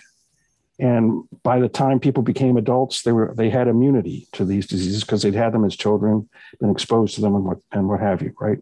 [0.79, 5.03] and by the time people became adults they were they had immunity to these diseases
[5.03, 6.27] because they'd had them as children
[6.59, 8.59] been exposed to them and what and what have you right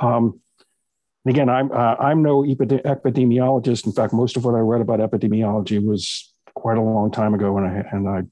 [0.00, 0.40] um,
[1.26, 5.84] again i'm uh, i'm no epidemiologist in fact most of what i read about epidemiology
[5.84, 8.22] was quite a long time ago and i and i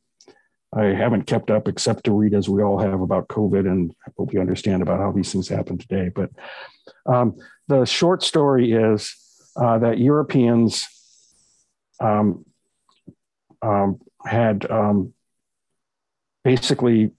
[0.76, 4.32] I haven't kept up except to read as we all have about COVID and what
[4.32, 6.10] we understand about how these things happen today.
[6.12, 6.30] But
[7.06, 7.36] um,
[7.68, 9.14] the short story is
[9.56, 10.88] uh, that Europeans
[12.00, 12.44] um,
[13.64, 15.14] um, had um,
[16.44, 17.10] basically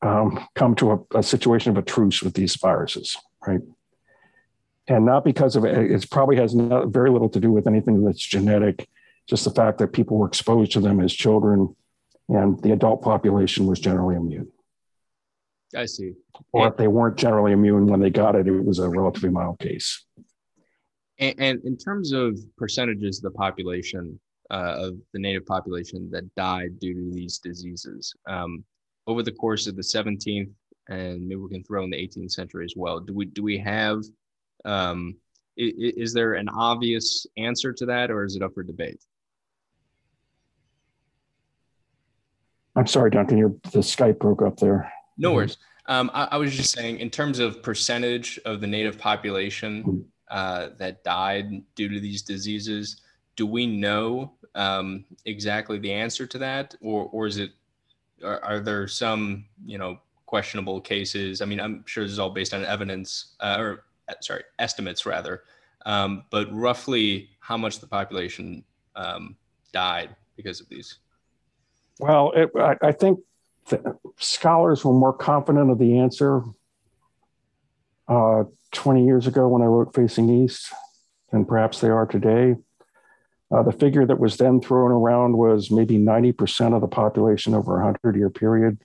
[0.00, 3.60] um, come to a, a, situation of a truce with these viruses, right?
[4.86, 8.02] And not because of it, it probably has not, very little to do with anything
[8.04, 8.88] that's genetic,
[9.28, 11.74] just the fact that people were exposed to them as children
[12.28, 14.48] and the adult population was generally immune.
[15.76, 16.12] I see.
[16.52, 19.58] Or if they weren't generally immune when they got it, it was a relatively mild
[19.58, 20.04] case.
[21.18, 24.18] And, and in terms of percentages of the population,
[24.50, 28.14] uh, of the native population that died due to these diseases.
[28.26, 28.64] Um,
[29.06, 30.50] over the course of the 17th
[30.88, 33.00] and maybe we can throw in the 18th century as well.
[33.00, 34.02] Do we do we have
[34.64, 35.16] um,
[35.56, 39.02] is, is there an obvious answer to that, or is it up for debate?
[42.76, 43.38] I'm sorry, Duncan.
[43.38, 44.90] Your the Skype broke up there.
[45.16, 45.58] No worries.
[45.86, 50.68] Um, I, I, was just saying, in terms of percentage of the native population uh,
[50.78, 53.00] that died due to these diseases,
[53.36, 57.52] do we know um, exactly the answer to that, or or is it
[58.24, 61.40] are, are, there some you know questionable cases?
[61.40, 65.06] I mean, I'm sure this is all based on evidence uh, or uh, sorry estimates
[65.06, 65.44] rather,
[65.86, 68.64] um, but roughly how much the population
[68.96, 69.36] um,
[69.72, 70.98] died because of these?
[71.98, 73.20] Well, it, I, I think
[74.18, 76.42] scholars were more confident of the answer
[78.06, 80.72] uh, 20 years ago when I wrote Facing East
[81.30, 82.56] than perhaps they are today.
[83.50, 87.80] Uh, the figure that was then thrown around was maybe 90% of the population over
[87.80, 88.78] a 100 year period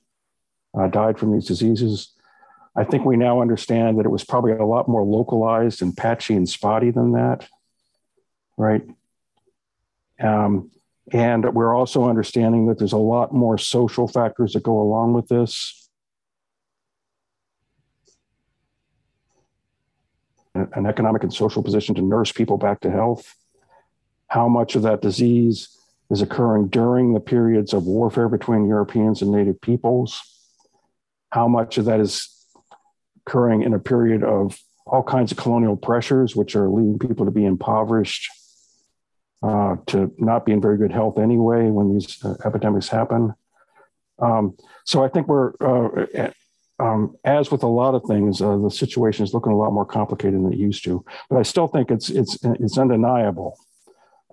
[0.77, 2.13] uh, died from these diseases.
[2.75, 6.33] I think we now understand that it was probably a lot more localized and patchy
[6.33, 7.47] and spotty than that,
[8.57, 8.83] right?
[10.19, 10.71] Um,
[11.11, 15.27] and we're also understanding that there's a lot more social factors that go along with
[15.27, 15.89] this.
[20.55, 23.35] An economic and social position to nurse people back to health
[24.33, 25.69] how much of that disease
[26.09, 30.23] is occurring during the periods of warfare between Europeans and native peoples,
[31.29, 32.29] how much of that is
[33.27, 37.31] occurring in a period of all kinds of colonial pressures, which are leading people to
[37.31, 38.27] be impoverished,
[39.43, 43.35] uh, to not be in very good health anyway when these uh, epidemics happen.
[44.17, 46.31] Um, so I think we're, uh,
[46.79, 49.85] um, as with a lot of things, uh, the situation is looking a lot more
[49.85, 51.05] complicated than it used to.
[51.29, 53.59] But I still think it's it's it's undeniable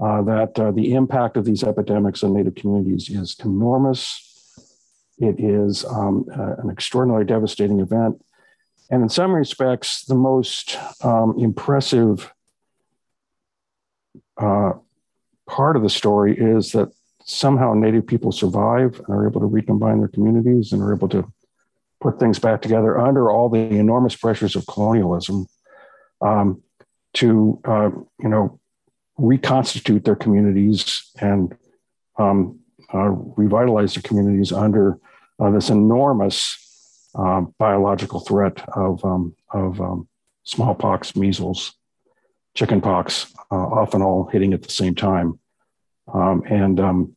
[0.03, 4.27] uh, that uh, the impact of these epidemics on Native communities is enormous.
[5.19, 8.25] It is um, an extraordinarily devastating event.
[8.91, 12.33] And in some respects, the most um, impressive
[14.39, 14.73] uh,
[15.47, 16.91] part of the story is that
[17.25, 21.31] somehow Native people survive and are able to recombine their communities and are able to
[22.01, 25.47] put things back together under all the enormous pressures of colonialism
[26.23, 26.63] um,
[27.13, 27.91] to, uh,
[28.21, 28.60] you know,
[29.21, 31.57] reconstitute their communities and
[32.19, 32.59] um,
[32.93, 34.99] uh, revitalize their communities under
[35.39, 40.09] uh, this enormous uh, biological threat of, um, of um,
[40.45, 41.75] smallpox, measles,
[42.55, 45.39] chickenpox, uh, often all hitting at the same time.
[46.13, 47.17] Um, and um,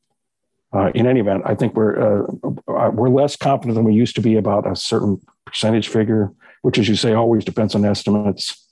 [0.74, 4.22] uh, in any event, I think we're uh, we're less confident than we used to
[4.22, 6.32] be about a certain percentage figure,
[6.62, 8.68] which, as you say, always depends on estimates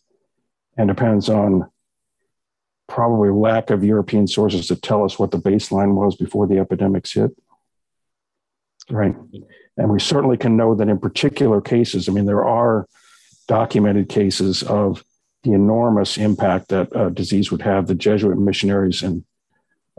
[0.78, 1.70] and depends on
[2.92, 7.14] probably lack of European sources to tell us what the baseline was before the epidemics
[7.14, 7.32] hit.
[8.90, 9.16] Right.
[9.78, 12.90] And we certainly can know that in particular cases, I mean, there are
[13.48, 15.06] documented cases of
[15.44, 17.88] the enormous impact that disease would have.
[17.88, 19.24] The Jesuit missionaries and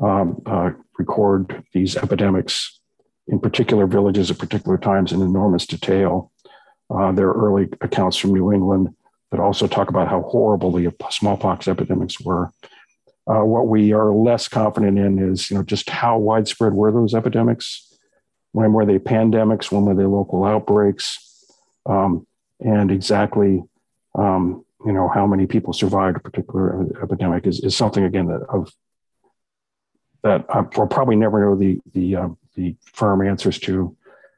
[0.01, 2.78] um, uh, record these epidemics
[3.26, 6.30] in particular villages at particular times in enormous detail.
[6.90, 8.95] Uh, there are early accounts from New England
[9.30, 12.53] that also talk about how horrible the smallpox epidemics were.
[13.26, 17.14] Uh, what we are less confident in is, you know, just how widespread were those
[17.14, 17.96] epidemics?
[18.52, 19.70] When were they pandemics?
[19.70, 21.46] When were they local outbreaks?
[21.86, 22.26] Um,
[22.60, 23.62] and exactly,
[24.14, 28.42] um, you know, how many people survived a particular epidemic is, is something again that
[28.48, 28.72] of
[30.22, 30.46] that
[30.76, 33.96] we'll probably never know the the uh, the firm answers to,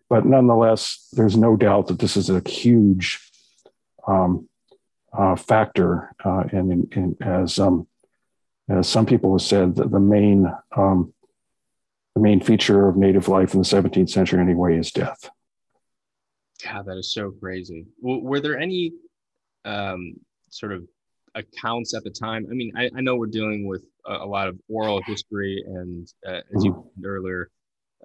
[0.08, 3.20] but nonetheless, there's no doubt that this is a huge
[4.06, 4.48] um,
[5.12, 7.86] uh, factor, uh, and as um,
[8.68, 10.46] as some people have said, that the main
[10.76, 11.12] um,
[12.14, 15.28] the main feature of native life in the 17th century anyway is death.
[16.64, 17.86] God, that is so crazy.
[18.00, 18.92] Were there any
[19.64, 20.14] um,
[20.48, 20.86] sort of
[21.34, 22.46] accounts at the time?
[22.48, 26.06] I mean, I, I know we're dealing with a, a, lot of oral history and,
[26.26, 26.80] uh, as you mm-hmm.
[26.80, 27.50] mentioned earlier,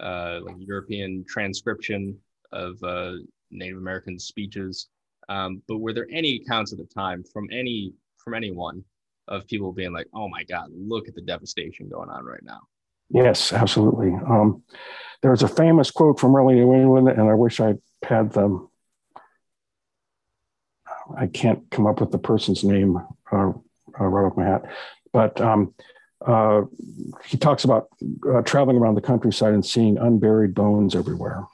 [0.02, 2.18] uh, like European transcription
[2.52, 3.14] of uh,
[3.52, 4.88] Native American speeches.
[5.30, 8.84] Um, but were there any accounts at the time from any from anyone
[9.30, 12.60] of people being like, "Oh my God, look at the devastation going on right now"?
[13.10, 14.14] Yes, absolutely.
[14.14, 14.64] Um,
[15.22, 18.70] there's a famous quote from early New England, and I wish I had them.
[21.18, 22.98] I can't come up with the person's name
[23.32, 23.52] uh,
[24.00, 24.66] uh, right off my hat,
[25.12, 25.74] but um,
[26.26, 26.64] uh,
[27.26, 27.88] he talks about
[28.32, 31.46] uh, traveling around the countryside and seeing unburied bones everywhere.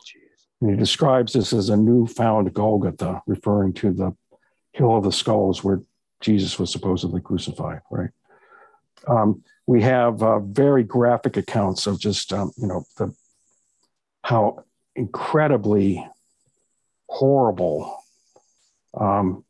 [0.00, 0.46] Jeez.
[0.60, 4.16] And he describes this as a newfound Golgotha, referring to the
[4.72, 5.82] hill of the skulls where
[6.20, 8.10] Jesus was supposedly crucified, right?
[9.08, 13.14] Um, we have uh, very graphic accounts of just, um, you know, the
[14.22, 14.64] how
[14.96, 16.06] incredibly
[17.08, 18.02] horrible
[18.98, 19.44] um,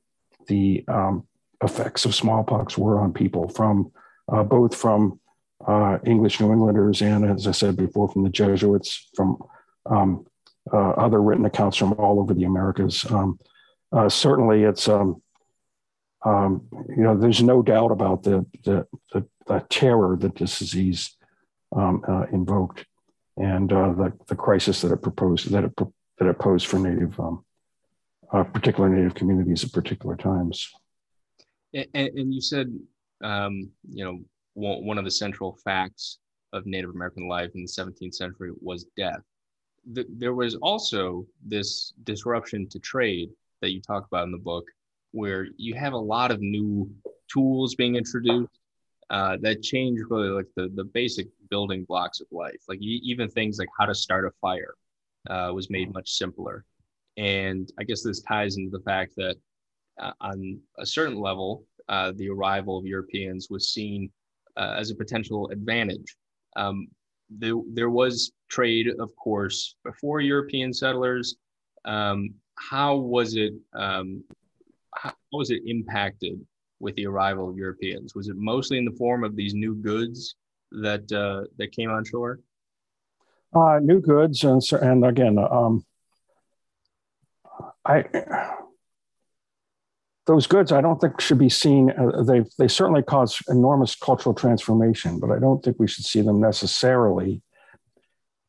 [0.46, 1.26] the um,
[1.62, 3.92] effects of smallpox were on people from
[4.32, 5.18] uh, both from
[5.66, 9.38] uh, English New Englanders and, as I said before, from the Jesuits, from
[9.86, 10.26] um,
[10.72, 13.04] uh, other written accounts from all over the Americas.
[13.10, 13.38] Um,
[13.92, 14.88] uh, certainly, it's
[16.24, 21.16] um, you know there's no doubt about the the, the, the terror that this disease
[21.74, 22.84] um, uh, invoked
[23.36, 25.72] and uh, the the crisis that it proposed that it
[26.18, 27.44] that it posed for native um,
[28.52, 30.70] particular native communities at particular times.
[31.72, 32.72] And, and you said
[33.22, 34.20] um, you know,
[34.54, 36.18] one of the central facts
[36.52, 39.20] of Native American life in the 17th century was death.
[39.92, 44.64] The, there was also this disruption to trade that you talk about in the book,
[45.12, 46.90] where you have a lot of new
[47.28, 48.60] tools being introduced
[49.10, 52.60] uh, that change really like the, the basic building blocks of life.
[52.68, 54.74] Like even things like how to start a fire
[55.28, 56.64] uh, was made much simpler.
[57.16, 59.36] And I guess this ties into the fact that
[60.00, 64.10] uh, on a certain level, uh, the arrival of Europeans was seen
[64.56, 66.16] uh, as a potential advantage.
[66.54, 66.86] Um,
[67.28, 71.34] there, there was trade, of course, before European settlers.
[71.84, 73.54] Um, how was it?
[73.74, 74.22] Um,
[74.94, 76.40] how was it impacted
[76.78, 78.14] with the arrival of Europeans?
[78.14, 80.34] Was it mostly in the form of these new goods
[80.72, 82.40] that uh, that came on shore?
[83.54, 85.84] Uh, new goods, and and again, um,
[87.84, 88.04] I
[90.26, 91.90] those goods I don't think should be seen.
[91.90, 96.20] Uh, they they certainly cause enormous cultural transformation, but I don't think we should see
[96.20, 97.42] them necessarily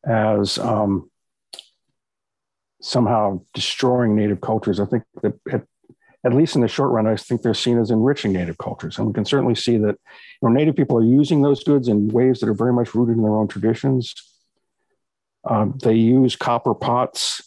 [0.04, 1.10] as um,
[2.80, 4.80] somehow destroying native cultures.
[4.80, 5.64] I think that at,
[6.24, 9.06] at, least in the short run, I think they're seen as enriching native cultures, and
[9.06, 9.96] we can certainly see that
[10.40, 13.16] you know, native people are using those goods in ways that are very much rooted
[13.16, 14.14] in their own traditions.
[15.44, 17.42] Um, they use copper pots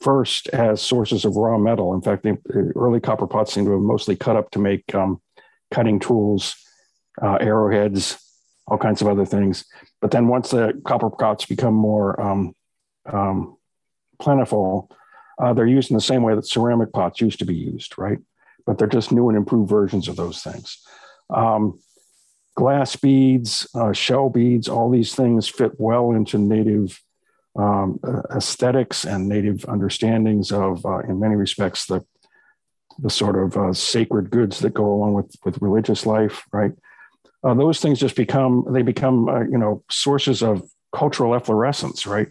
[0.00, 1.94] first as sources of raw metal.
[1.94, 5.22] In fact, the early copper pots seem to have mostly cut up to make um,
[5.70, 6.56] cutting tools,
[7.22, 8.18] uh, arrowheads,
[8.66, 9.64] all kinds of other things.
[10.00, 12.54] But then once the copper pots become more um,
[13.06, 13.56] um,
[14.18, 14.90] plentiful,
[15.42, 18.18] uh, they're used in the same way that ceramic pots used to be used, right?
[18.64, 20.78] But they're just new and improved versions of those things.
[21.30, 21.80] Um,
[22.54, 27.02] glass beads, uh, shell beads, all these things fit well into native
[27.56, 27.98] um,
[28.34, 32.04] aesthetics and native understandings of, uh, in many respects, the
[32.98, 36.72] the sort of uh, sacred goods that go along with with religious life, right?
[37.44, 40.62] Uh, those things just become they become uh, you know sources of
[40.94, 42.28] cultural efflorescence, right?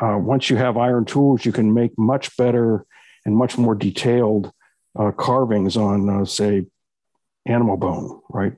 [0.00, 2.86] Uh, once you have iron tools, you can make much better
[3.26, 4.50] and much more detailed
[4.98, 6.66] uh, carvings on, say,
[7.46, 8.54] animal bone, right?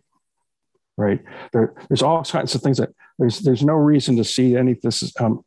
[0.97, 1.20] Right.
[1.53, 4.74] There, there's all kinds of things that there's there's no reason to see any.
[4.74, 5.12] This is.
[5.18, 5.45] Um,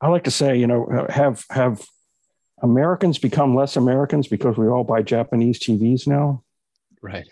[0.00, 1.82] I like to say, you know, have have
[2.62, 6.42] Americans become less Americans because we all buy Japanese TVs now,
[7.02, 7.26] right?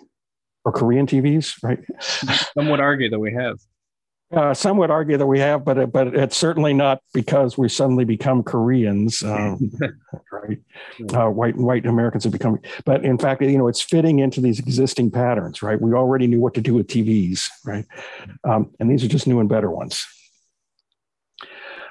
[0.65, 1.81] Or Korean TVs, right?
[2.01, 3.59] Some would argue that we have.
[4.33, 8.05] Uh, some would argue that we have, but but it's certainly not because we suddenly
[8.05, 9.71] become Koreans, um,
[10.33, 10.59] right?
[11.13, 14.59] Uh, white white Americans have become, but in fact, you know, it's fitting into these
[14.59, 15.79] existing patterns, right?
[15.79, 17.85] We already knew what to do with TVs, right?
[18.45, 20.07] Um, and these are just new and better ones.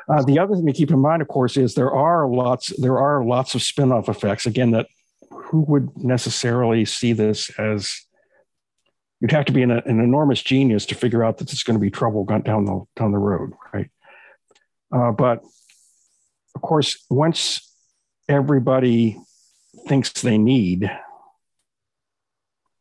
[0.10, 2.98] Uh, the other thing to keep in mind, of course, is there are lots there
[2.98, 4.48] are lots of spin-off effects.
[4.48, 4.88] Again, that
[5.30, 8.02] who would necessarily see this as
[9.22, 11.82] you'd have to be an, an enormous genius to figure out that there's going to
[11.82, 13.90] be trouble down the down the road, right?
[14.92, 15.44] Uh, but
[16.56, 17.74] of course, once
[18.28, 19.18] everybody
[19.88, 20.92] thinks they need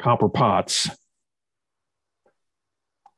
[0.00, 0.88] copper pots,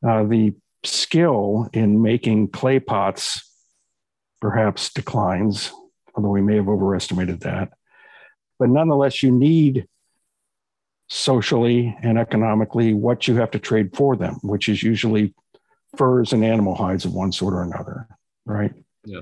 [0.06, 0.52] uh, the
[0.84, 3.48] skill in making clay pots
[4.40, 5.70] perhaps declines,
[6.14, 7.70] although we may have overestimated that.
[8.58, 9.86] But nonetheless, you need
[11.12, 15.34] socially and economically what you have to trade for them, which is usually
[15.94, 18.08] furs and animal hides of one sort or another,
[18.46, 18.72] right?
[19.04, 19.20] Yeah.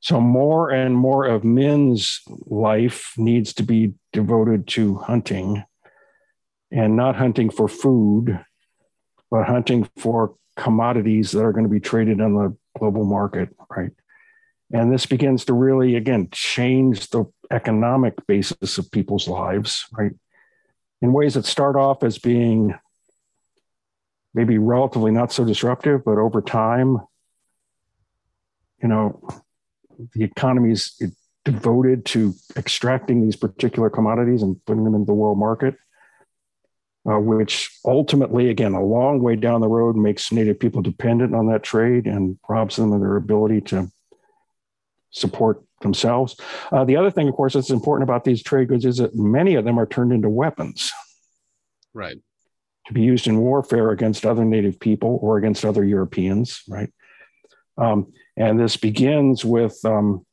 [0.00, 5.64] So more and more of men's life needs to be devoted to hunting
[6.70, 8.38] and not hunting for food,
[9.30, 13.92] but hunting for commodities that are going to be traded on the global market, right?
[14.70, 20.12] And this begins to really, again, change the economic basis of people's lives, right?
[21.02, 22.74] In ways that start off as being
[24.34, 26.98] maybe relatively not so disruptive, but over time,
[28.82, 29.26] you know,
[30.14, 31.00] the economy is
[31.44, 35.74] devoted to extracting these particular commodities and putting them into the world market,
[37.10, 41.46] uh, which ultimately, again, a long way down the road makes Native people dependent on
[41.46, 43.90] that trade and robs them of their ability to
[45.10, 46.36] support themselves.
[46.72, 49.54] Uh, the other thing, of course, that's important about these trade goods is that many
[49.54, 50.92] of them are turned into weapons.
[51.94, 52.18] Right.
[52.88, 56.92] To be used in warfare against other native people or against other Europeans, right?
[57.78, 60.26] Um, and this begins with um,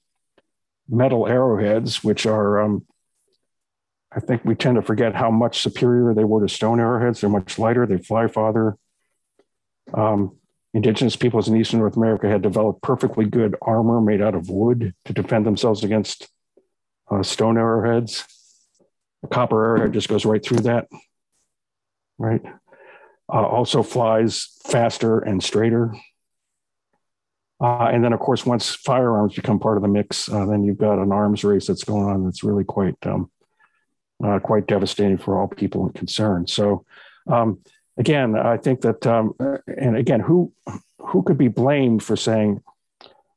[0.90, 2.86] metal arrowheads, which are, um,
[4.12, 7.22] I think we tend to forget how much superior they were to stone arrowheads.
[7.22, 8.78] They're much lighter, they fly farther.
[9.94, 10.38] Um,
[10.74, 14.94] indigenous peoples in Eastern North America had developed perfectly good armor made out of wood
[15.06, 16.30] to defend themselves against
[17.12, 18.26] uh, stone arrowheads.
[19.24, 20.88] A copper arrowhead just goes right through that,
[22.18, 22.42] right?
[23.32, 25.94] Uh, also flies faster and straighter.
[27.62, 30.78] Uh, and then, of course, once firearms become part of the mix, uh, then you've
[30.78, 33.32] got an arms race that's going on that's really quite um,
[34.24, 36.50] uh, quite devastating for all people concerned.
[36.50, 36.86] So,
[37.28, 37.60] um,
[37.98, 39.34] again, I think that, um,
[39.68, 40.54] and again, who
[41.00, 42.62] who could be blamed for saying,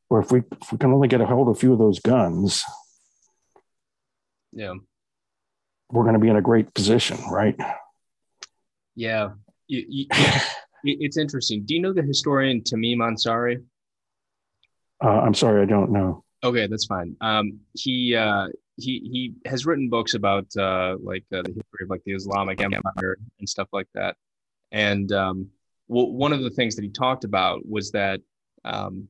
[0.08, 1.98] or if we if we can only get a hold of a few of those
[1.98, 2.64] guns,
[4.52, 4.74] yeah,
[5.90, 7.56] we're going to be in a great position, right?
[8.94, 9.30] Yeah,
[9.66, 10.06] you, you,
[10.84, 11.64] it's interesting.
[11.64, 13.62] Do you know the historian Tamim Ansari?
[15.02, 16.24] Uh, I'm sorry, I don't know.
[16.42, 17.16] Okay, that's fine.
[17.20, 21.90] Um, he uh, he he has written books about uh, like uh, the history of
[21.90, 24.16] like the Islamic Empire and stuff like that.
[24.76, 25.48] And um,
[25.88, 28.20] w- one of the things that he talked about was that,
[28.66, 29.08] um,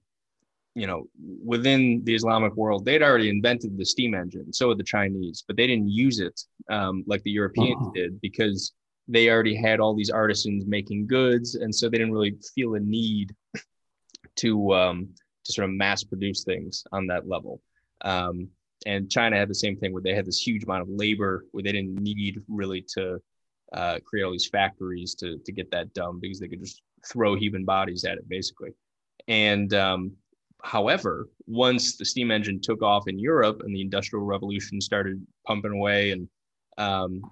[0.77, 1.09] you know,
[1.45, 4.53] within the Islamic world, they'd already invented the steam engine.
[4.53, 6.41] So had the Chinese, but they didn't use it
[6.71, 7.91] um, like the Europeans uh-huh.
[7.95, 8.75] did because
[9.09, 12.81] they already had all these artisans making goods, and so they didn't really feel a
[12.81, 13.35] need
[14.37, 15.09] to um,
[15.45, 17.61] to sort of mass produce things on that level.
[18.03, 18.49] Um,
[18.85, 21.63] and China had the same thing where they had this huge amount of labor where
[21.65, 23.21] they didn't need really to
[23.77, 27.37] uh, create all these factories to to get that done because they could just throw
[27.37, 28.71] human bodies at it basically.
[29.29, 30.13] And um,
[30.63, 35.73] however, once the steam engine took off in Europe and the Industrial Revolution started pumping
[35.73, 36.29] away and
[36.79, 37.23] um,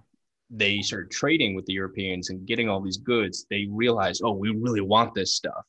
[0.51, 4.51] they started trading with the Europeans and getting all these goods, they realized, oh, we
[4.51, 5.65] really want this stuff.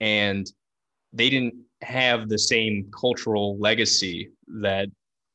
[0.00, 0.46] And
[1.12, 4.88] they didn't have the same cultural legacy that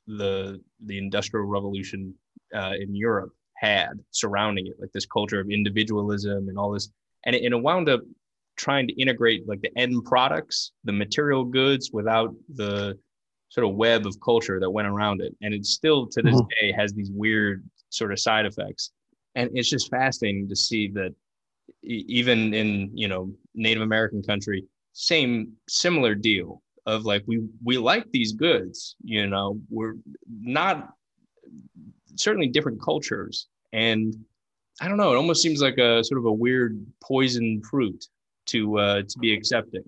[0.08, 2.14] the the Industrial Revolution
[2.54, 6.90] uh, in Europe had surrounding it, like this culture of individualism and all this.
[7.26, 8.02] And it, and it wound up
[8.58, 12.98] trying to integrate like the end products, the material goods without the
[13.50, 15.36] sort of web of culture that went around it.
[15.42, 16.66] And it still to this mm-hmm.
[16.66, 18.92] day has these weird sort of side effects.
[19.36, 21.14] And it's just fascinating to see that
[21.84, 28.06] even in, you know, Native American country, same similar deal of like we we like
[28.12, 29.96] these goods, you know, we're
[30.28, 30.94] not
[32.16, 33.48] certainly different cultures.
[33.74, 34.16] And
[34.82, 35.14] I don't know.
[35.14, 38.06] It almost seems like a sort of a weird poison fruit
[38.48, 39.84] to uh, to be accepting.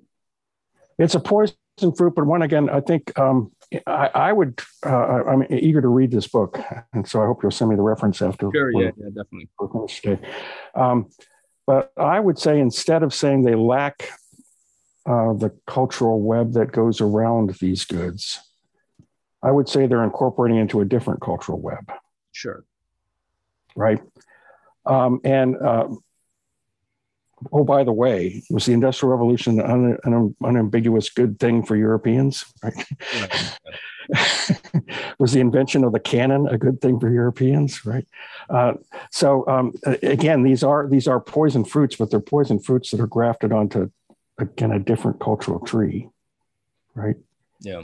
[0.99, 1.55] It's a poison
[1.95, 3.51] fruit, but one again, I think um,
[3.87, 4.61] I, I, would.
[4.85, 6.59] Uh, I'm eager to read this book,
[6.93, 8.49] and so I hope you'll send me the reference after.
[8.53, 8.71] Sure.
[8.71, 8.91] Yeah.
[8.97, 9.23] Yeah.
[9.23, 10.19] Definitely.
[10.75, 11.09] Um,
[11.65, 14.09] but I would say instead of saying they lack
[15.05, 18.39] uh, the cultural web that goes around these goods,
[19.43, 21.91] I would say they're incorporating into a different cultural web.
[22.31, 22.63] Sure.
[23.75, 24.01] Right.
[24.85, 25.87] Um, and uh,
[27.51, 32.45] oh, by the way, was the Industrial Revolution an, an unambiguous good thing for Europeans?
[32.63, 32.85] Right.
[35.19, 37.85] was the invention of the cannon a good thing for Europeans?
[37.85, 38.07] Right.
[38.49, 38.73] Uh,
[39.11, 43.07] so um, again, these are these are poison fruits, but they're poison fruits that are
[43.07, 43.89] grafted onto
[44.37, 46.09] again a different cultural tree.
[46.95, 47.15] Right.
[47.61, 47.83] Yeah.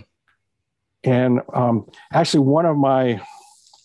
[1.04, 3.22] And um, actually, one of my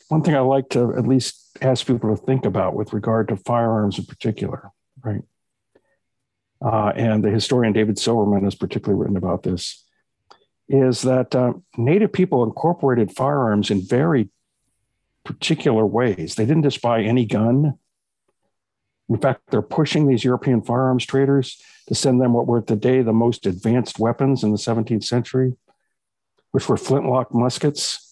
[0.08, 3.36] one thing I like to at least ask people to think about with regard to
[3.36, 4.70] firearms in particular,
[5.02, 5.22] right?
[6.64, 9.84] Uh, and the historian David Silverman has particularly written about this,
[10.68, 14.30] is that uh, Native people incorporated firearms in very
[15.24, 16.34] particular ways.
[16.34, 17.78] They didn't just buy any gun.
[19.08, 23.12] In fact, they're pushing these European firearms traders to send them what were today the
[23.12, 25.54] most advanced weapons in the 17th century,
[26.54, 28.04] which were flintlock muskets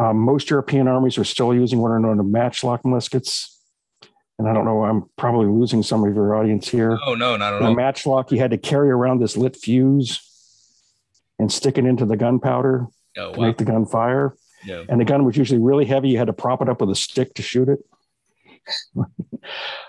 [0.00, 3.58] um, most European armies are still using what are known as matchlock muskets.
[4.38, 6.98] And I don't know, I'm probably losing some of your audience here.
[7.04, 7.72] Oh, no, not at all.
[7.72, 10.26] A matchlock, you had to carry around this lit fuse
[11.38, 12.86] and stick it into the gunpowder
[13.18, 13.46] oh, to wow.
[13.46, 14.34] make the gun fire.
[14.64, 14.84] Yeah.
[14.88, 16.08] And the gun was usually really heavy.
[16.08, 17.80] You had to prop it up with a stick to shoot it.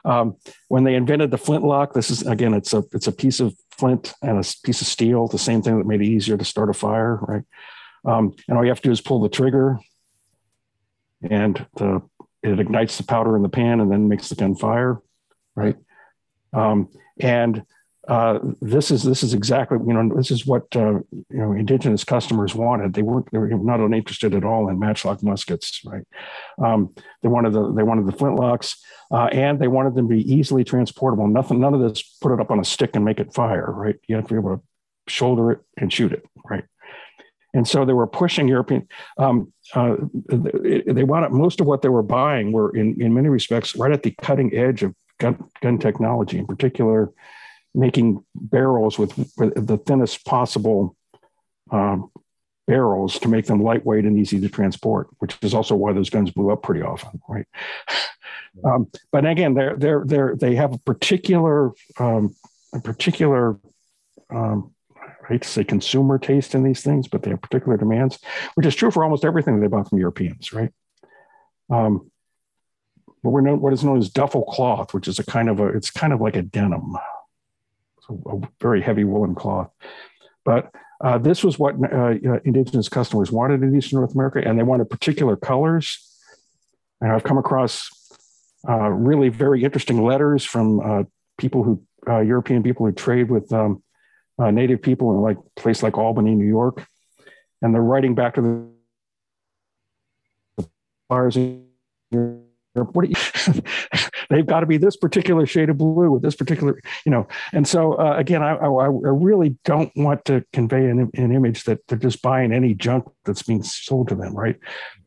[0.06, 0.36] um,
[0.68, 4.14] when they invented the flintlock, this is again, it's a it's a piece of flint
[4.22, 6.74] and a piece of steel, the same thing that made it easier to start a
[6.74, 7.44] fire, right?
[8.06, 9.80] Um, and all you have to do is pull the trigger,
[11.28, 12.04] and the,
[12.44, 15.02] it ignites the powder in the pan and then makes the gun fire,
[15.56, 15.78] right?
[16.54, 17.64] Um, and
[18.08, 22.04] uh, this is this is exactly you know this is what uh, you know indigenous
[22.04, 22.94] customers wanted.
[22.94, 26.04] They weren't they were not interested at all in matchlock muskets, right?
[26.62, 28.76] Um, they wanted the they wanted the flintlocks,
[29.12, 31.28] uh, and they wanted them to be easily transportable.
[31.28, 33.96] Nothing, none of this put it up on a stick and make it fire, right?
[34.08, 34.64] You have to be able to
[35.08, 36.64] shoulder it and shoot it, right?
[37.54, 38.88] And so they were pushing European.
[39.18, 39.98] Um, uh,
[40.30, 44.04] they wanted most of what they were buying were in, in many respects right at
[44.04, 47.12] the cutting edge of gun, gun technology, in particular,
[47.74, 50.96] making barrels with, with the thinnest possible
[51.72, 52.12] um,
[52.68, 56.32] barrels to make them lightweight and easy to transport, which is also why those guns
[56.32, 57.46] blew up pretty often, right?
[58.66, 62.36] Um, but again, they're they're they're they have a particular um,
[62.74, 63.58] a particular
[64.30, 64.74] um,
[65.24, 68.20] I hate to say consumer taste in these things, but they have particular demands,
[68.56, 70.72] which is true for almost everything they bought from Europeans, right?
[71.70, 72.12] Um,
[73.22, 75.68] what we're known, what is known as duffel cloth, which is a kind of a,
[75.68, 76.98] it's kind of like a denim,
[78.26, 79.70] a very heavy woolen cloth.
[80.46, 80.72] But
[81.04, 84.90] uh, this was what uh, indigenous customers wanted in Eastern North America, and they wanted
[84.90, 86.08] particular colors.
[87.00, 87.90] And I've come across
[88.68, 91.04] uh, really very interesting letters from uh,
[91.38, 93.82] people who, uh, European people who trade with um,
[94.38, 96.86] uh, native people in like place like Albany, New York,
[97.62, 98.42] and they're writing back to
[100.58, 100.68] the
[101.10, 101.38] bars
[102.74, 103.16] what you,
[104.30, 107.28] they've got to be this particular shade of blue with this particular, you know.
[107.54, 111.66] And so uh, again, I, I, I, really don't want to convey an, an image
[111.66, 114.34] that they're just buying any junk that's being sold to them.
[114.34, 114.58] Right?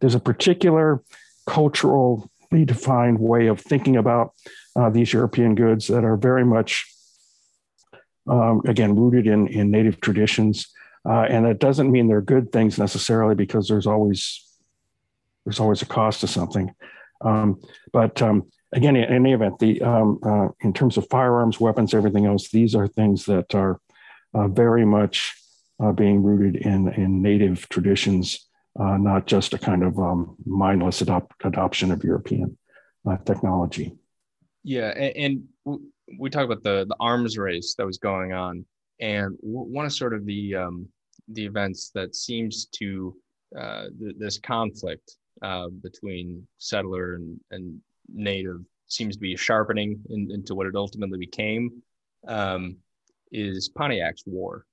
[0.01, 1.03] There's a particular
[1.47, 2.29] culturally
[2.65, 4.33] defined way of thinking about
[4.77, 6.87] uh, these European goods that are very much
[8.27, 10.69] um, again, rooted in, in native traditions.
[11.07, 14.41] Uh, and that doesn't mean they're good things necessarily because there's always
[15.45, 16.75] there's always a cost to something.
[17.21, 17.61] Um,
[17.93, 22.27] but um, again, in any event, the um, uh, in terms of firearms, weapons, everything
[22.27, 23.81] else, these are things that are
[24.35, 25.35] uh, very much
[25.83, 28.49] uh, being rooted in in native traditions,
[28.79, 32.57] uh, not just a kind of um, mindless adoption of European
[33.09, 33.97] uh, technology.
[34.62, 35.89] Yeah, and, and
[36.19, 38.65] we talk about the the arms race that was going on,
[39.01, 40.89] and one of sort of the um,
[41.29, 43.17] the events that seems to
[43.59, 47.78] uh, th- this conflict uh, between settler and, and
[48.09, 51.82] native seems to be sharpening in, into what it ultimately became
[52.28, 52.76] um,
[53.30, 54.64] is Pontiac's War,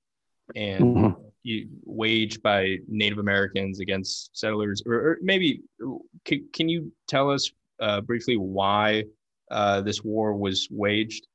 [0.56, 1.22] and mm-hmm.
[1.42, 5.60] you, waged by Native Americans against settlers, or, or maybe
[6.24, 7.50] can, can you tell us
[7.80, 9.04] uh, briefly why
[9.50, 11.26] uh, this war was waged?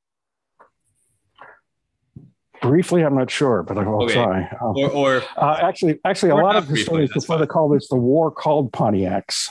[2.60, 4.14] Briefly, I'm not sure, but I'll okay.
[4.14, 4.48] try.
[4.60, 7.96] Um, or, or uh, actually, actually, a lot of historians prefer to call this the
[7.96, 9.48] war called Pontiac's.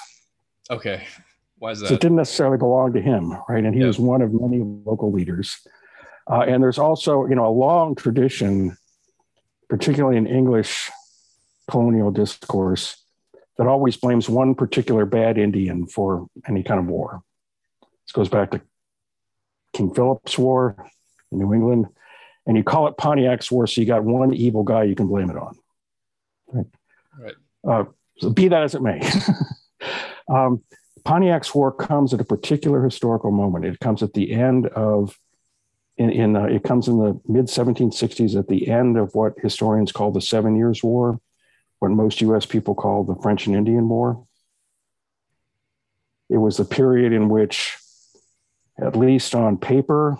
[0.70, 1.04] Okay.
[1.60, 1.88] Why is that?
[1.88, 3.64] So it didn't necessarily belong to him, right?
[3.64, 5.58] And he was one of many local leaders.
[6.30, 8.78] Uh, and there's also, you know, a long tradition,
[9.70, 10.92] particularly in English
[11.70, 13.02] colonial discourse,
[13.58, 17.22] that always blames one particular bad Indian for any kind of war.
[17.82, 18.62] This goes back to
[19.74, 20.76] King Philip's War
[21.32, 21.88] in New England.
[22.48, 25.30] And you call it Pontiac's War, so you got one evil guy you can blame
[25.30, 25.56] it on.
[26.48, 26.66] Right.
[27.20, 27.36] right.
[27.68, 27.84] Uh,
[28.20, 29.02] so be that as it may.
[30.30, 30.64] um,
[31.04, 33.66] Pontiac's War comes at a particular historical moment.
[33.66, 35.18] It comes at the end of,
[35.98, 39.92] in, in uh, it comes in the mid 1760s at the end of what historians
[39.92, 41.20] call the Seven Years' War,
[41.80, 44.26] what most US people call the French and Indian War.
[46.30, 47.78] It was the period in which,
[48.82, 50.18] at least on paper,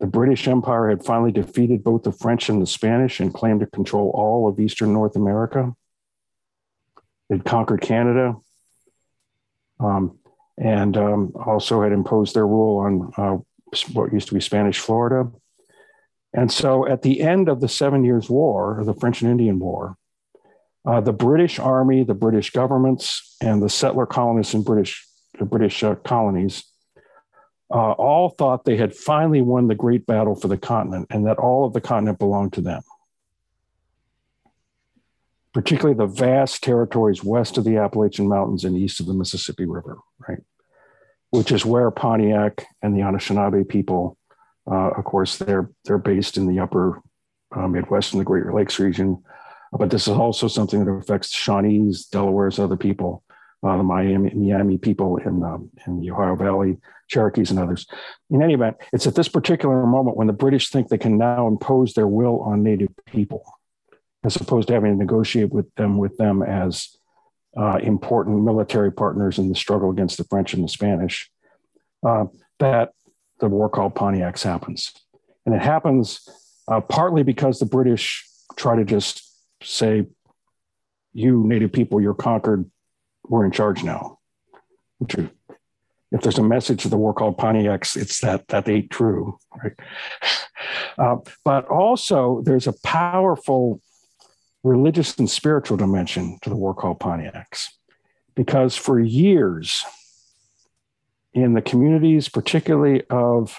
[0.00, 3.66] the British Empire had finally defeated both the French and the Spanish and claimed to
[3.66, 5.74] control all of Eastern North America.
[7.28, 8.36] They'd conquered Canada
[9.78, 10.18] um,
[10.58, 13.38] and um, also had imposed their rule on uh,
[13.92, 15.30] what used to be Spanish Florida.
[16.32, 19.58] And so at the end of the Seven Years' War, or the French and Indian
[19.58, 19.96] War,
[20.86, 25.06] uh, the British Army, the British governments, and the settler colonists in British,
[25.38, 26.69] British uh, colonies
[27.70, 31.38] uh, all thought they had finally won the great battle for the continent and that
[31.38, 32.82] all of the continent belonged to them.
[35.52, 39.98] Particularly the vast territories west of the Appalachian Mountains and east of the Mississippi River,
[40.28, 40.40] right?
[41.30, 44.16] Which is where Pontiac and the Anishinaabe people,
[44.70, 47.02] uh, of course, they're they're based in the upper
[47.54, 49.22] uh, Midwest and the Great Lakes region,
[49.72, 53.24] but this is also something that affects Shawnees, Delawares, other people,
[53.62, 57.86] uh, the Miami, Miami people in, um, in the Ohio Valley, Cherokees, and others.
[58.30, 61.46] In any event, it's at this particular moment when the British think they can now
[61.46, 63.44] impose their will on Native people,
[64.24, 66.96] as opposed to having to negotiate with them with them as
[67.56, 71.30] uh, important military partners in the struggle against the French and the Spanish.
[72.06, 72.24] Uh,
[72.60, 72.92] that
[73.40, 74.92] the war called Pontiac's happens,
[75.44, 76.26] and it happens
[76.68, 79.22] uh, partly because the British try to just
[79.62, 80.06] say,
[81.12, 82.70] "You Native people, you're conquered
[83.30, 84.18] we're in charge now.
[84.98, 89.38] Which if there's a message of the war called Pontiac's, it's that that ain't true,
[89.62, 89.72] right?
[90.98, 93.80] Uh, but also, there's a powerful
[94.62, 97.78] religious and spiritual dimension to the war called Pontiac's,
[98.34, 99.84] because for years,
[101.32, 103.58] in the communities, particularly of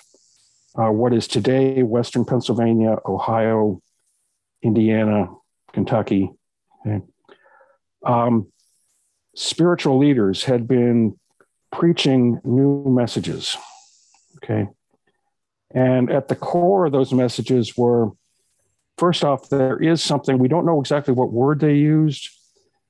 [0.75, 3.81] uh, what is today Western Pennsylvania, Ohio,
[4.61, 5.29] Indiana,
[5.71, 6.29] Kentucky,
[6.85, 7.03] okay,
[8.05, 8.50] um,
[9.35, 11.17] spiritual leaders had been
[11.71, 13.57] preaching new messages.
[14.37, 14.67] Okay.
[15.73, 18.09] And at the core of those messages were
[18.97, 22.29] first off, there is something, we don't know exactly what word they used,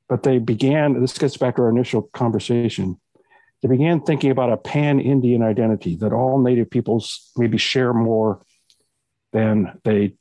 [0.09, 2.99] but they began, this gets back to our initial conversation.
[3.61, 8.41] They began thinking about a pan Indian identity that all Native peoples maybe share more
[9.31, 10.15] than they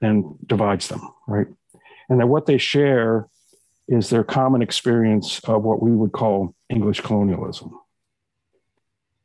[0.00, 1.46] than divides them, right?
[2.08, 3.28] And that what they share
[3.88, 7.78] is their common experience of what we would call English colonialism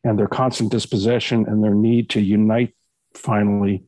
[0.04, 2.76] and their constant dispossession and their need to unite
[3.14, 3.84] finally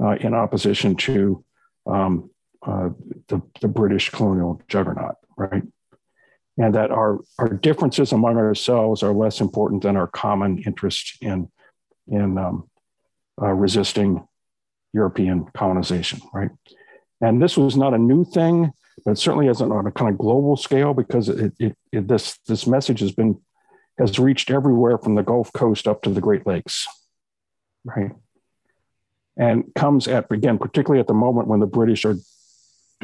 [0.00, 1.44] uh, in opposition to
[1.86, 2.30] um,
[2.66, 2.90] uh,
[3.28, 5.62] the, the British colonial juggernaut, right?
[6.56, 11.50] And that our, our differences among ourselves are less important than our common interest in,
[12.08, 12.68] in um,
[13.40, 14.26] uh, resisting
[14.92, 16.50] European colonization, right?
[17.20, 18.72] And this was not a new thing
[19.04, 22.66] but certainly as on a kind of global scale because it, it, it, this this
[22.66, 23.40] message has been
[23.98, 26.86] has reached everywhere from the Gulf Coast up to the Great Lakes,
[27.84, 28.12] right?
[29.36, 32.16] And comes at again, particularly at the moment when the British are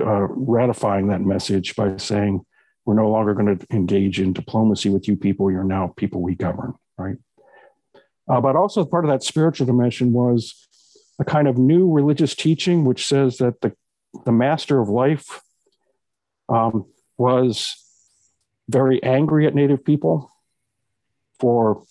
[0.01, 2.45] uh, ratifying that message by saying
[2.85, 5.51] we're no longer going to engage in diplomacy with you people.
[5.51, 7.17] You're now people we govern, right?
[8.29, 10.67] Uh, but also part of that spiritual dimension was
[11.19, 13.75] a kind of new religious teaching, which says that the
[14.25, 15.41] the master of life
[16.49, 16.87] um,
[17.17, 17.77] was
[18.69, 20.31] very angry at Native people
[21.39, 21.83] for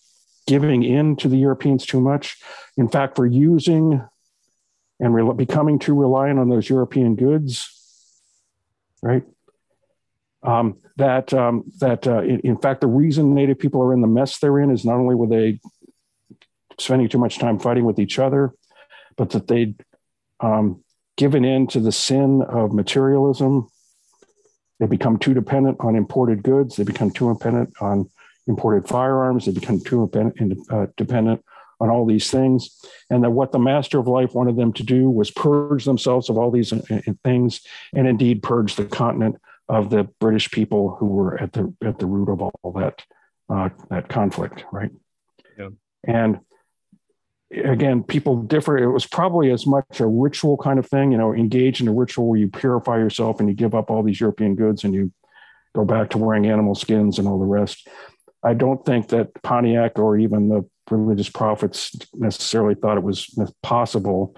[0.48, 2.38] giving in to the Europeans too much.
[2.78, 4.04] In fact, for using
[5.00, 7.70] and re- becoming too reliant on those European goods,
[9.02, 9.24] right?
[10.44, 14.08] Um, that um, that uh, in, in, fact, the reason Native people are in the
[14.08, 15.60] mess they're in is not only were they
[16.80, 18.54] spending too much time fighting with each other,
[19.16, 19.82] but that they'd
[20.40, 20.84] um,
[21.18, 23.70] given in to the sin of materialism
[24.84, 26.76] they become too dependent on imported goods.
[26.76, 28.10] They become too dependent on
[28.48, 29.46] imported firearms.
[29.46, 30.12] They become too
[30.70, 31.42] uh, dependent
[31.80, 32.86] on all these things.
[33.10, 36.38] And that what the master of life wanted them to do was purge themselves of
[36.38, 37.62] all these uh, uh, things
[37.96, 39.38] and indeed purge the continent
[39.70, 43.04] of the British people who were at the, at the root of all that
[43.50, 44.92] uh, that conflict, right?
[45.58, 45.70] Yeah.
[46.04, 46.40] And
[47.54, 48.78] again, people differ.
[48.78, 51.94] It was probably as much a ritual kind of thing, you know, engage in a
[51.94, 55.12] ritual where you purify yourself and you give up all these European goods and you
[55.76, 57.88] go back to wearing animal skins and all the rest.
[58.44, 64.36] I don't think that Pontiac or even the religious prophets necessarily thought it was possible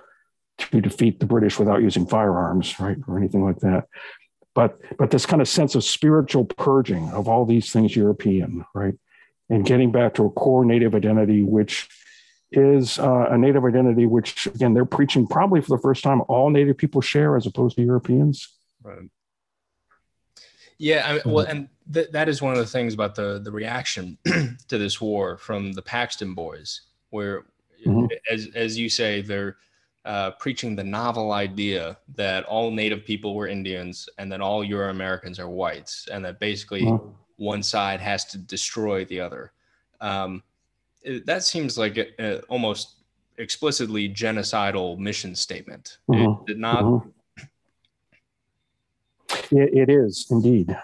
[0.57, 3.85] to defeat the British without using firearms, right, or anything like that.
[4.53, 8.93] But but this kind of sense of spiritual purging of all these things European, right,
[9.49, 11.89] and getting back to a core native identity, which
[12.57, 16.49] is uh, a native identity, which again they're preaching probably for the first time all
[16.49, 18.49] native people share as opposed to Europeans.
[18.83, 19.09] Right.
[20.77, 23.51] Yeah, I mean, well, and th- that is one of the things about the the
[23.51, 26.81] reaction to this war from the Paxton boys,
[27.11, 27.45] where,
[27.85, 28.07] mm-hmm.
[28.31, 29.57] as as you say, they're
[30.03, 34.89] uh, preaching the novel idea that all Native people were Indians and that all Euro
[34.89, 37.09] Americans are whites, and that basically mm-hmm.
[37.37, 39.51] one side has to destroy the other.
[40.01, 40.43] Um,
[41.05, 42.95] it, that seems like a, a almost
[43.37, 45.99] explicitly genocidal mission statement.
[46.09, 46.41] Mm-hmm.
[46.41, 46.83] It did not.
[46.83, 47.09] Mm-hmm.
[49.51, 50.75] It, it is indeed.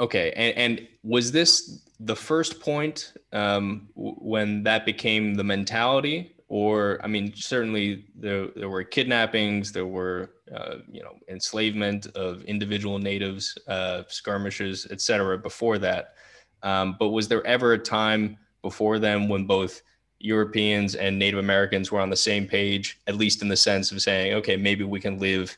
[0.00, 6.34] Okay, and, and was this the first point um, w- when that became the mentality,
[6.48, 12.42] or I mean, certainly there there were kidnappings, there were uh, you know enslavement of
[12.44, 15.38] individual natives, uh, skirmishes, etc.
[15.38, 16.14] Before that,
[16.62, 19.82] um, but was there ever a time before them when both
[20.18, 24.02] Europeans and Native Americans were on the same page, at least in the sense of
[24.02, 25.56] saying, okay, maybe we can live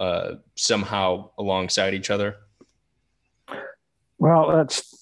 [0.00, 2.36] uh, somehow alongside each other?
[4.18, 4.94] Well, that's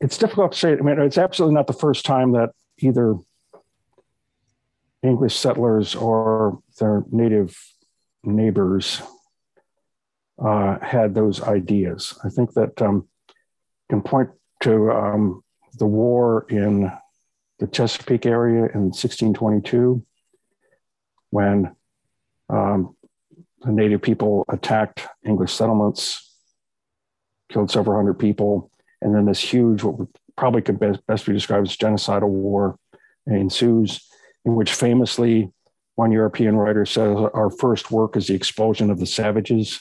[0.00, 0.72] it's difficult to say.
[0.72, 3.16] I mean, it's absolutely not the first time that either
[5.02, 7.56] English settlers or their native
[8.22, 9.02] neighbors
[10.38, 12.18] uh, had those ideas.
[12.24, 13.08] I think that um,
[13.90, 14.30] can point
[14.60, 15.43] to um,
[15.78, 16.90] the war in
[17.58, 20.04] the Chesapeake area in 1622
[21.30, 21.74] when
[22.48, 22.96] um,
[23.62, 26.32] the native people attacked English settlements,
[27.50, 28.70] killed several hundred people,
[29.00, 32.78] and then this huge, what probably could best, best be described as genocidal war
[33.26, 34.06] ensues,
[34.44, 35.50] in which famously
[35.94, 39.80] one European writer says our first work is the expulsion of the savages,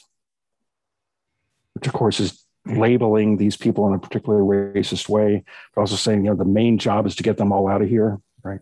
[1.74, 4.44] which of course is labeling these people in a particularly
[4.74, 5.44] racist way,
[5.74, 7.90] but also saying, you know, the main job is to get them all out of
[7.90, 8.62] here, right?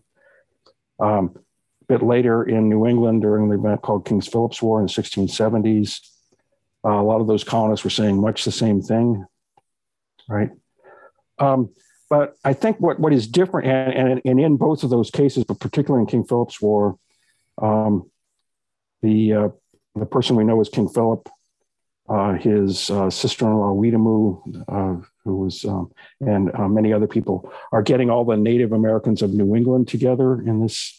[0.98, 1.36] Um,
[1.82, 4.92] a bit later in New England, during the event called King's Philip's War in the
[4.92, 6.00] 1670s,
[6.84, 9.24] uh, a lot of those colonists were saying much the same thing,
[10.28, 10.50] right?
[11.38, 11.70] Um,
[12.10, 15.44] but I think what, what is different, and, and, and, in both of those cases,
[15.44, 16.98] but particularly in King Philip's War,
[17.60, 18.10] um,
[19.00, 19.48] the uh,
[19.94, 21.28] the person we know as King Philip
[22.08, 25.90] uh, his uh, sister-in-law Weetamoo, uh, who was, um,
[26.20, 30.40] and uh, many other people are getting all the Native Americans of New England together
[30.40, 30.98] in this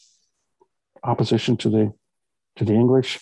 [1.03, 1.93] opposition to the
[2.55, 3.19] to the English.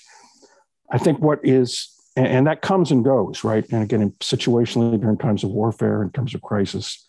[0.92, 3.66] I think what is, and, and that comes and goes, right?
[3.72, 7.06] And again, situationally during times of warfare, in terms of crisis.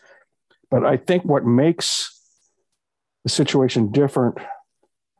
[0.70, 2.18] But I think what makes
[3.24, 4.38] the situation different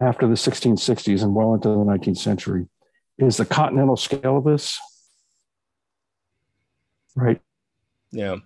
[0.01, 2.67] after the 1660s and well into the 19th century
[3.19, 4.79] is the continental scale of this
[7.15, 7.41] right?
[8.11, 8.37] Yeah.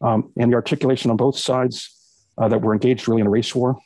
[0.00, 1.90] Um, and the articulation on both sides
[2.36, 3.78] uh, that we're engaged really in a race war,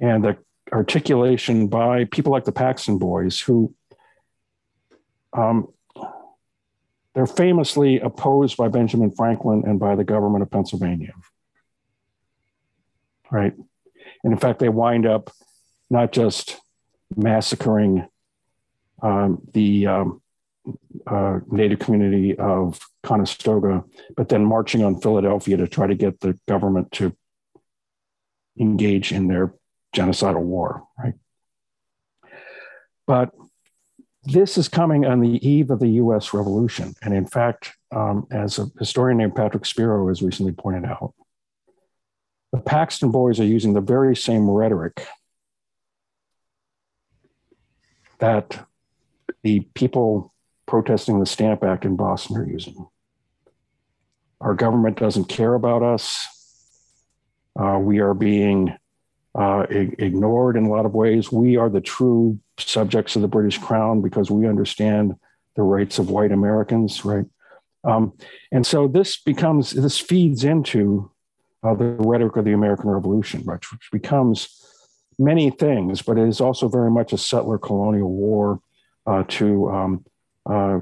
[0.00, 0.36] and the
[0.72, 3.74] articulation by people like the Paxton Boys, who
[5.32, 5.68] um,
[7.14, 11.12] they're famously opposed by Benjamin Franklin and by the government of Pennsylvania.
[13.30, 13.54] Right.
[14.24, 15.30] And in fact, they wind up
[15.90, 16.60] not just
[17.16, 18.06] massacring
[19.02, 20.22] um, the um,
[21.06, 23.84] uh, native community of Conestoga,
[24.16, 27.16] but then marching on Philadelphia to try to get the government to
[28.58, 29.54] engage in their
[29.94, 31.14] genocidal war, right?
[33.06, 33.30] But
[34.24, 36.94] this is coming on the eve of the US Revolution.
[37.02, 41.14] And in fact, um, as a historian named Patrick Spero has recently pointed out,
[42.52, 45.06] the Paxton boys are using the very same rhetoric
[48.18, 48.66] that
[49.42, 50.34] the people
[50.68, 52.86] protesting the Stamp Act in Boston are using.
[54.40, 56.28] Our government doesn't care about us.
[57.58, 58.76] Uh, we are being
[59.34, 61.32] uh, ignored in a lot of ways.
[61.32, 65.14] We are the true subjects of the British Crown because we understand
[65.56, 67.24] the rights of white Americans, right?
[67.82, 68.12] Um,
[68.52, 71.10] and so this becomes, this feeds into
[71.64, 74.64] uh, the rhetoric of the American Revolution, which, which becomes
[75.18, 78.60] many things, but it is also very much a settler colonial war
[79.06, 80.04] uh, to um,
[80.48, 80.80] uh,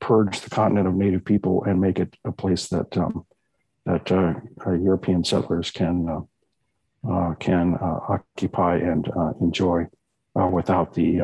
[0.00, 3.24] purge the continent of native people and make it a place that um,
[3.86, 4.34] that uh,
[4.66, 9.10] uh European settlers can uh, uh, can occupy and
[9.40, 9.86] enjoy
[10.50, 11.20] without the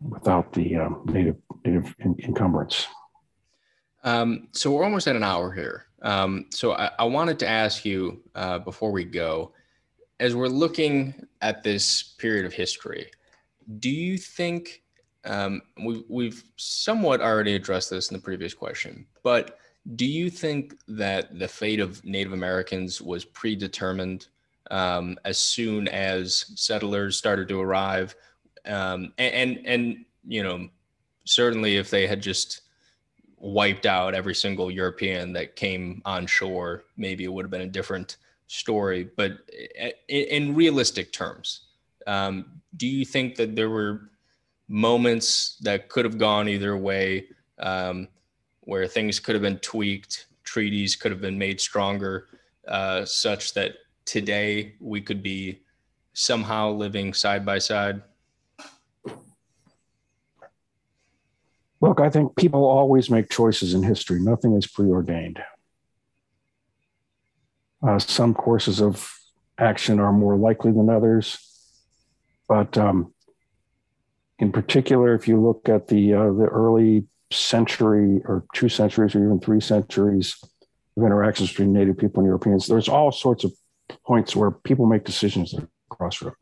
[0.00, 2.86] without the native native encumbrance.
[4.04, 5.84] Um, so we're almost at an hour here.
[6.02, 8.22] Um, so I, I, wanted to ask you
[8.64, 9.52] before we go,
[10.20, 13.10] as we're looking at this period of history,
[13.80, 14.82] do you think
[15.24, 19.58] um, we, we've somewhat already addressed this in the previous question, but
[19.96, 24.28] do you think that the fate of Native Americans was predetermined
[24.70, 28.14] um, as soon as settlers started to arrive?
[28.66, 30.68] Um, and, and, and, you know,
[31.24, 32.62] certainly if they had just
[33.38, 37.66] wiped out every single European that came on shore, maybe it would have been a
[37.66, 39.08] different story.
[39.16, 39.38] But
[40.08, 41.68] in, in realistic terms,
[42.06, 44.10] um, do you think that there were
[44.68, 47.26] moments that could have gone either way,
[47.58, 48.08] um,
[48.60, 52.28] where things could have been tweaked, treaties could have been made stronger,
[52.68, 53.72] uh, such that
[54.04, 55.60] today we could be
[56.12, 58.02] somehow living side by side?
[61.80, 64.20] Look, I think people always make choices in history.
[64.20, 65.38] Nothing is preordained.
[67.80, 69.16] Uh, some courses of
[69.58, 71.38] action are more likely than others,
[72.48, 73.14] but um,
[74.38, 79.24] in particular, if you look at the uh, the early century or two centuries or
[79.24, 80.36] even three centuries
[80.96, 83.52] of interactions between Native people and Europeans, there's all sorts of
[84.06, 86.34] points where people make decisions at a crossroad,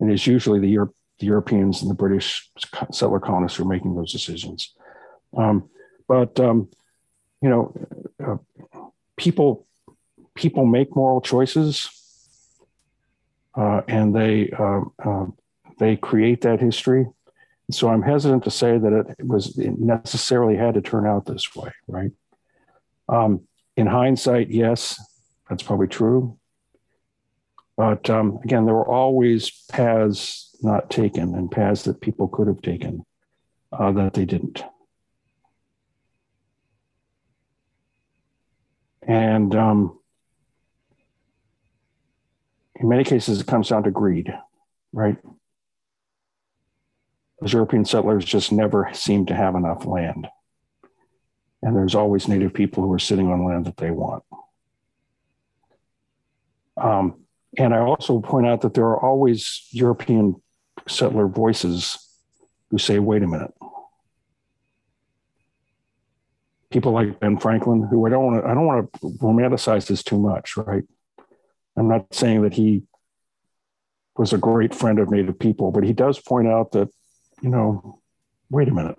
[0.00, 2.50] and it's usually the, Euro- the Europeans and the British
[2.92, 4.74] settler colonists who are making those decisions.
[5.36, 5.68] Um,
[6.06, 6.68] but um,
[7.40, 7.74] you know,
[8.24, 8.36] uh,
[9.16, 9.66] people
[10.34, 11.88] people make moral choices,
[13.54, 15.26] uh, and they uh, uh
[15.78, 17.06] they create that history.
[17.70, 21.54] So I'm hesitant to say that it was it necessarily had to turn out this
[21.54, 22.10] way, right?
[23.08, 25.00] Um, in hindsight, yes,
[25.48, 26.38] that's probably true.
[27.76, 32.60] But um, again, there were always paths not taken and paths that people could have
[32.60, 33.04] taken
[33.72, 34.64] uh, that they didn't.
[39.02, 39.98] And um,
[42.74, 44.32] in many cases, it comes down to greed,
[44.92, 45.16] right?
[47.40, 50.28] Those European settlers just never seem to have enough land.
[51.62, 54.24] And there's always native people who are sitting on land that they want.
[56.76, 57.24] Um,
[57.56, 60.40] and I also point out that there are always European
[60.86, 61.98] settler voices
[62.70, 63.52] who say, wait a minute.
[66.70, 70.02] People like Ben Franklin, who I don't want to, I don't want to romanticize this
[70.02, 70.84] too much, right?
[71.76, 72.82] I'm not saying that he
[74.16, 76.90] was a great friend of Native people, but he does point out that
[77.40, 78.00] you know,
[78.50, 78.98] wait a minute.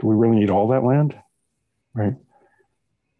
[0.00, 1.16] Do we really need all that land?
[1.94, 2.14] Right.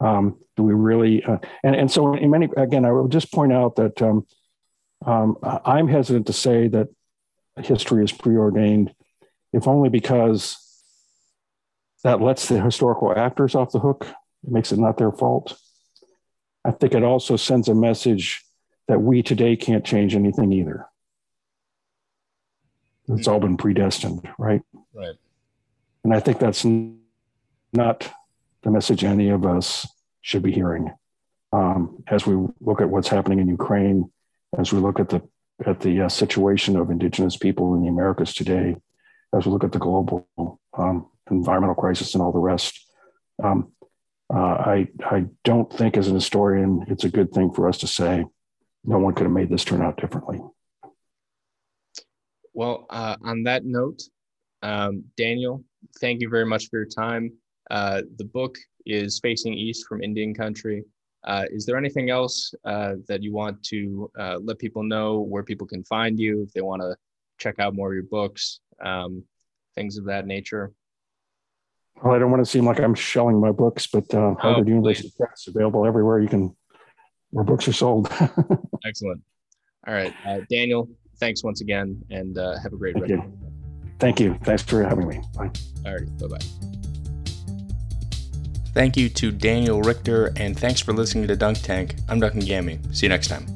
[0.00, 1.22] Um, do we really?
[1.22, 4.26] Uh, and, and so, in many, again, I will just point out that um,
[5.06, 6.88] um, I'm hesitant to say that
[7.62, 8.92] history is preordained,
[9.52, 10.58] if only because
[12.02, 14.06] that lets the historical actors off the hook.
[14.44, 15.58] It makes it not their fault.
[16.64, 18.42] I think it also sends a message
[18.88, 20.86] that we today can't change anything either.
[23.08, 24.62] It's all been predestined, right?
[24.94, 25.16] Right.
[26.04, 26.64] And I think that's
[27.72, 28.10] not
[28.62, 29.86] the message any of us
[30.22, 30.90] should be hearing
[31.54, 34.10] um, as we look at what's happening in Ukraine,
[34.58, 35.22] as we look at the
[35.64, 38.76] at the uh, situation of indigenous people in the Americas today,
[39.32, 40.26] as we look at the global
[40.76, 42.80] um, environmental crisis and all the rest.
[43.42, 43.72] Um,
[44.34, 47.86] uh, I I don't think as an historian it's a good thing for us to
[47.86, 48.24] say
[48.84, 50.40] no one could have made this turn out differently.
[52.54, 54.02] Well, uh, on that note,
[54.62, 55.64] um, Daniel,
[56.00, 57.32] thank you very much for your time.
[57.70, 60.84] Uh, the book is Facing East from Indian Country.
[61.24, 65.42] Uh, is there anything else uh, that you want to uh, let people know where
[65.42, 66.94] people can find you if they want to
[67.38, 69.24] check out more of your books, um,
[69.74, 70.72] things of that nature?
[72.02, 74.70] Well, I don't want to seem like I'm shelling my books, but uh, Harvard oh,
[74.70, 76.54] University Press available everywhere you can,
[77.30, 78.08] where books are sold.
[78.84, 79.22] Excellent.
[79.86, 80.88] All right, uh, Daniel,
[81.18, 83.32] thanks once again, and uh, have a great Thank you.
[83.98, 84.38] Thank you.
[84.44, 85.20] Thanks for having me.
[85.36, 85.50] Bye.
[85.86, 86.18] All right.
[86.18, 86.38] Bye bye.
[88.74, 91.94] Thank you to Daniel Richter, and thanks for listening to Dunk Tank.
[92.08, 92.80] I'm Duncan Gammy.
[92.90, 93.53] See you next time.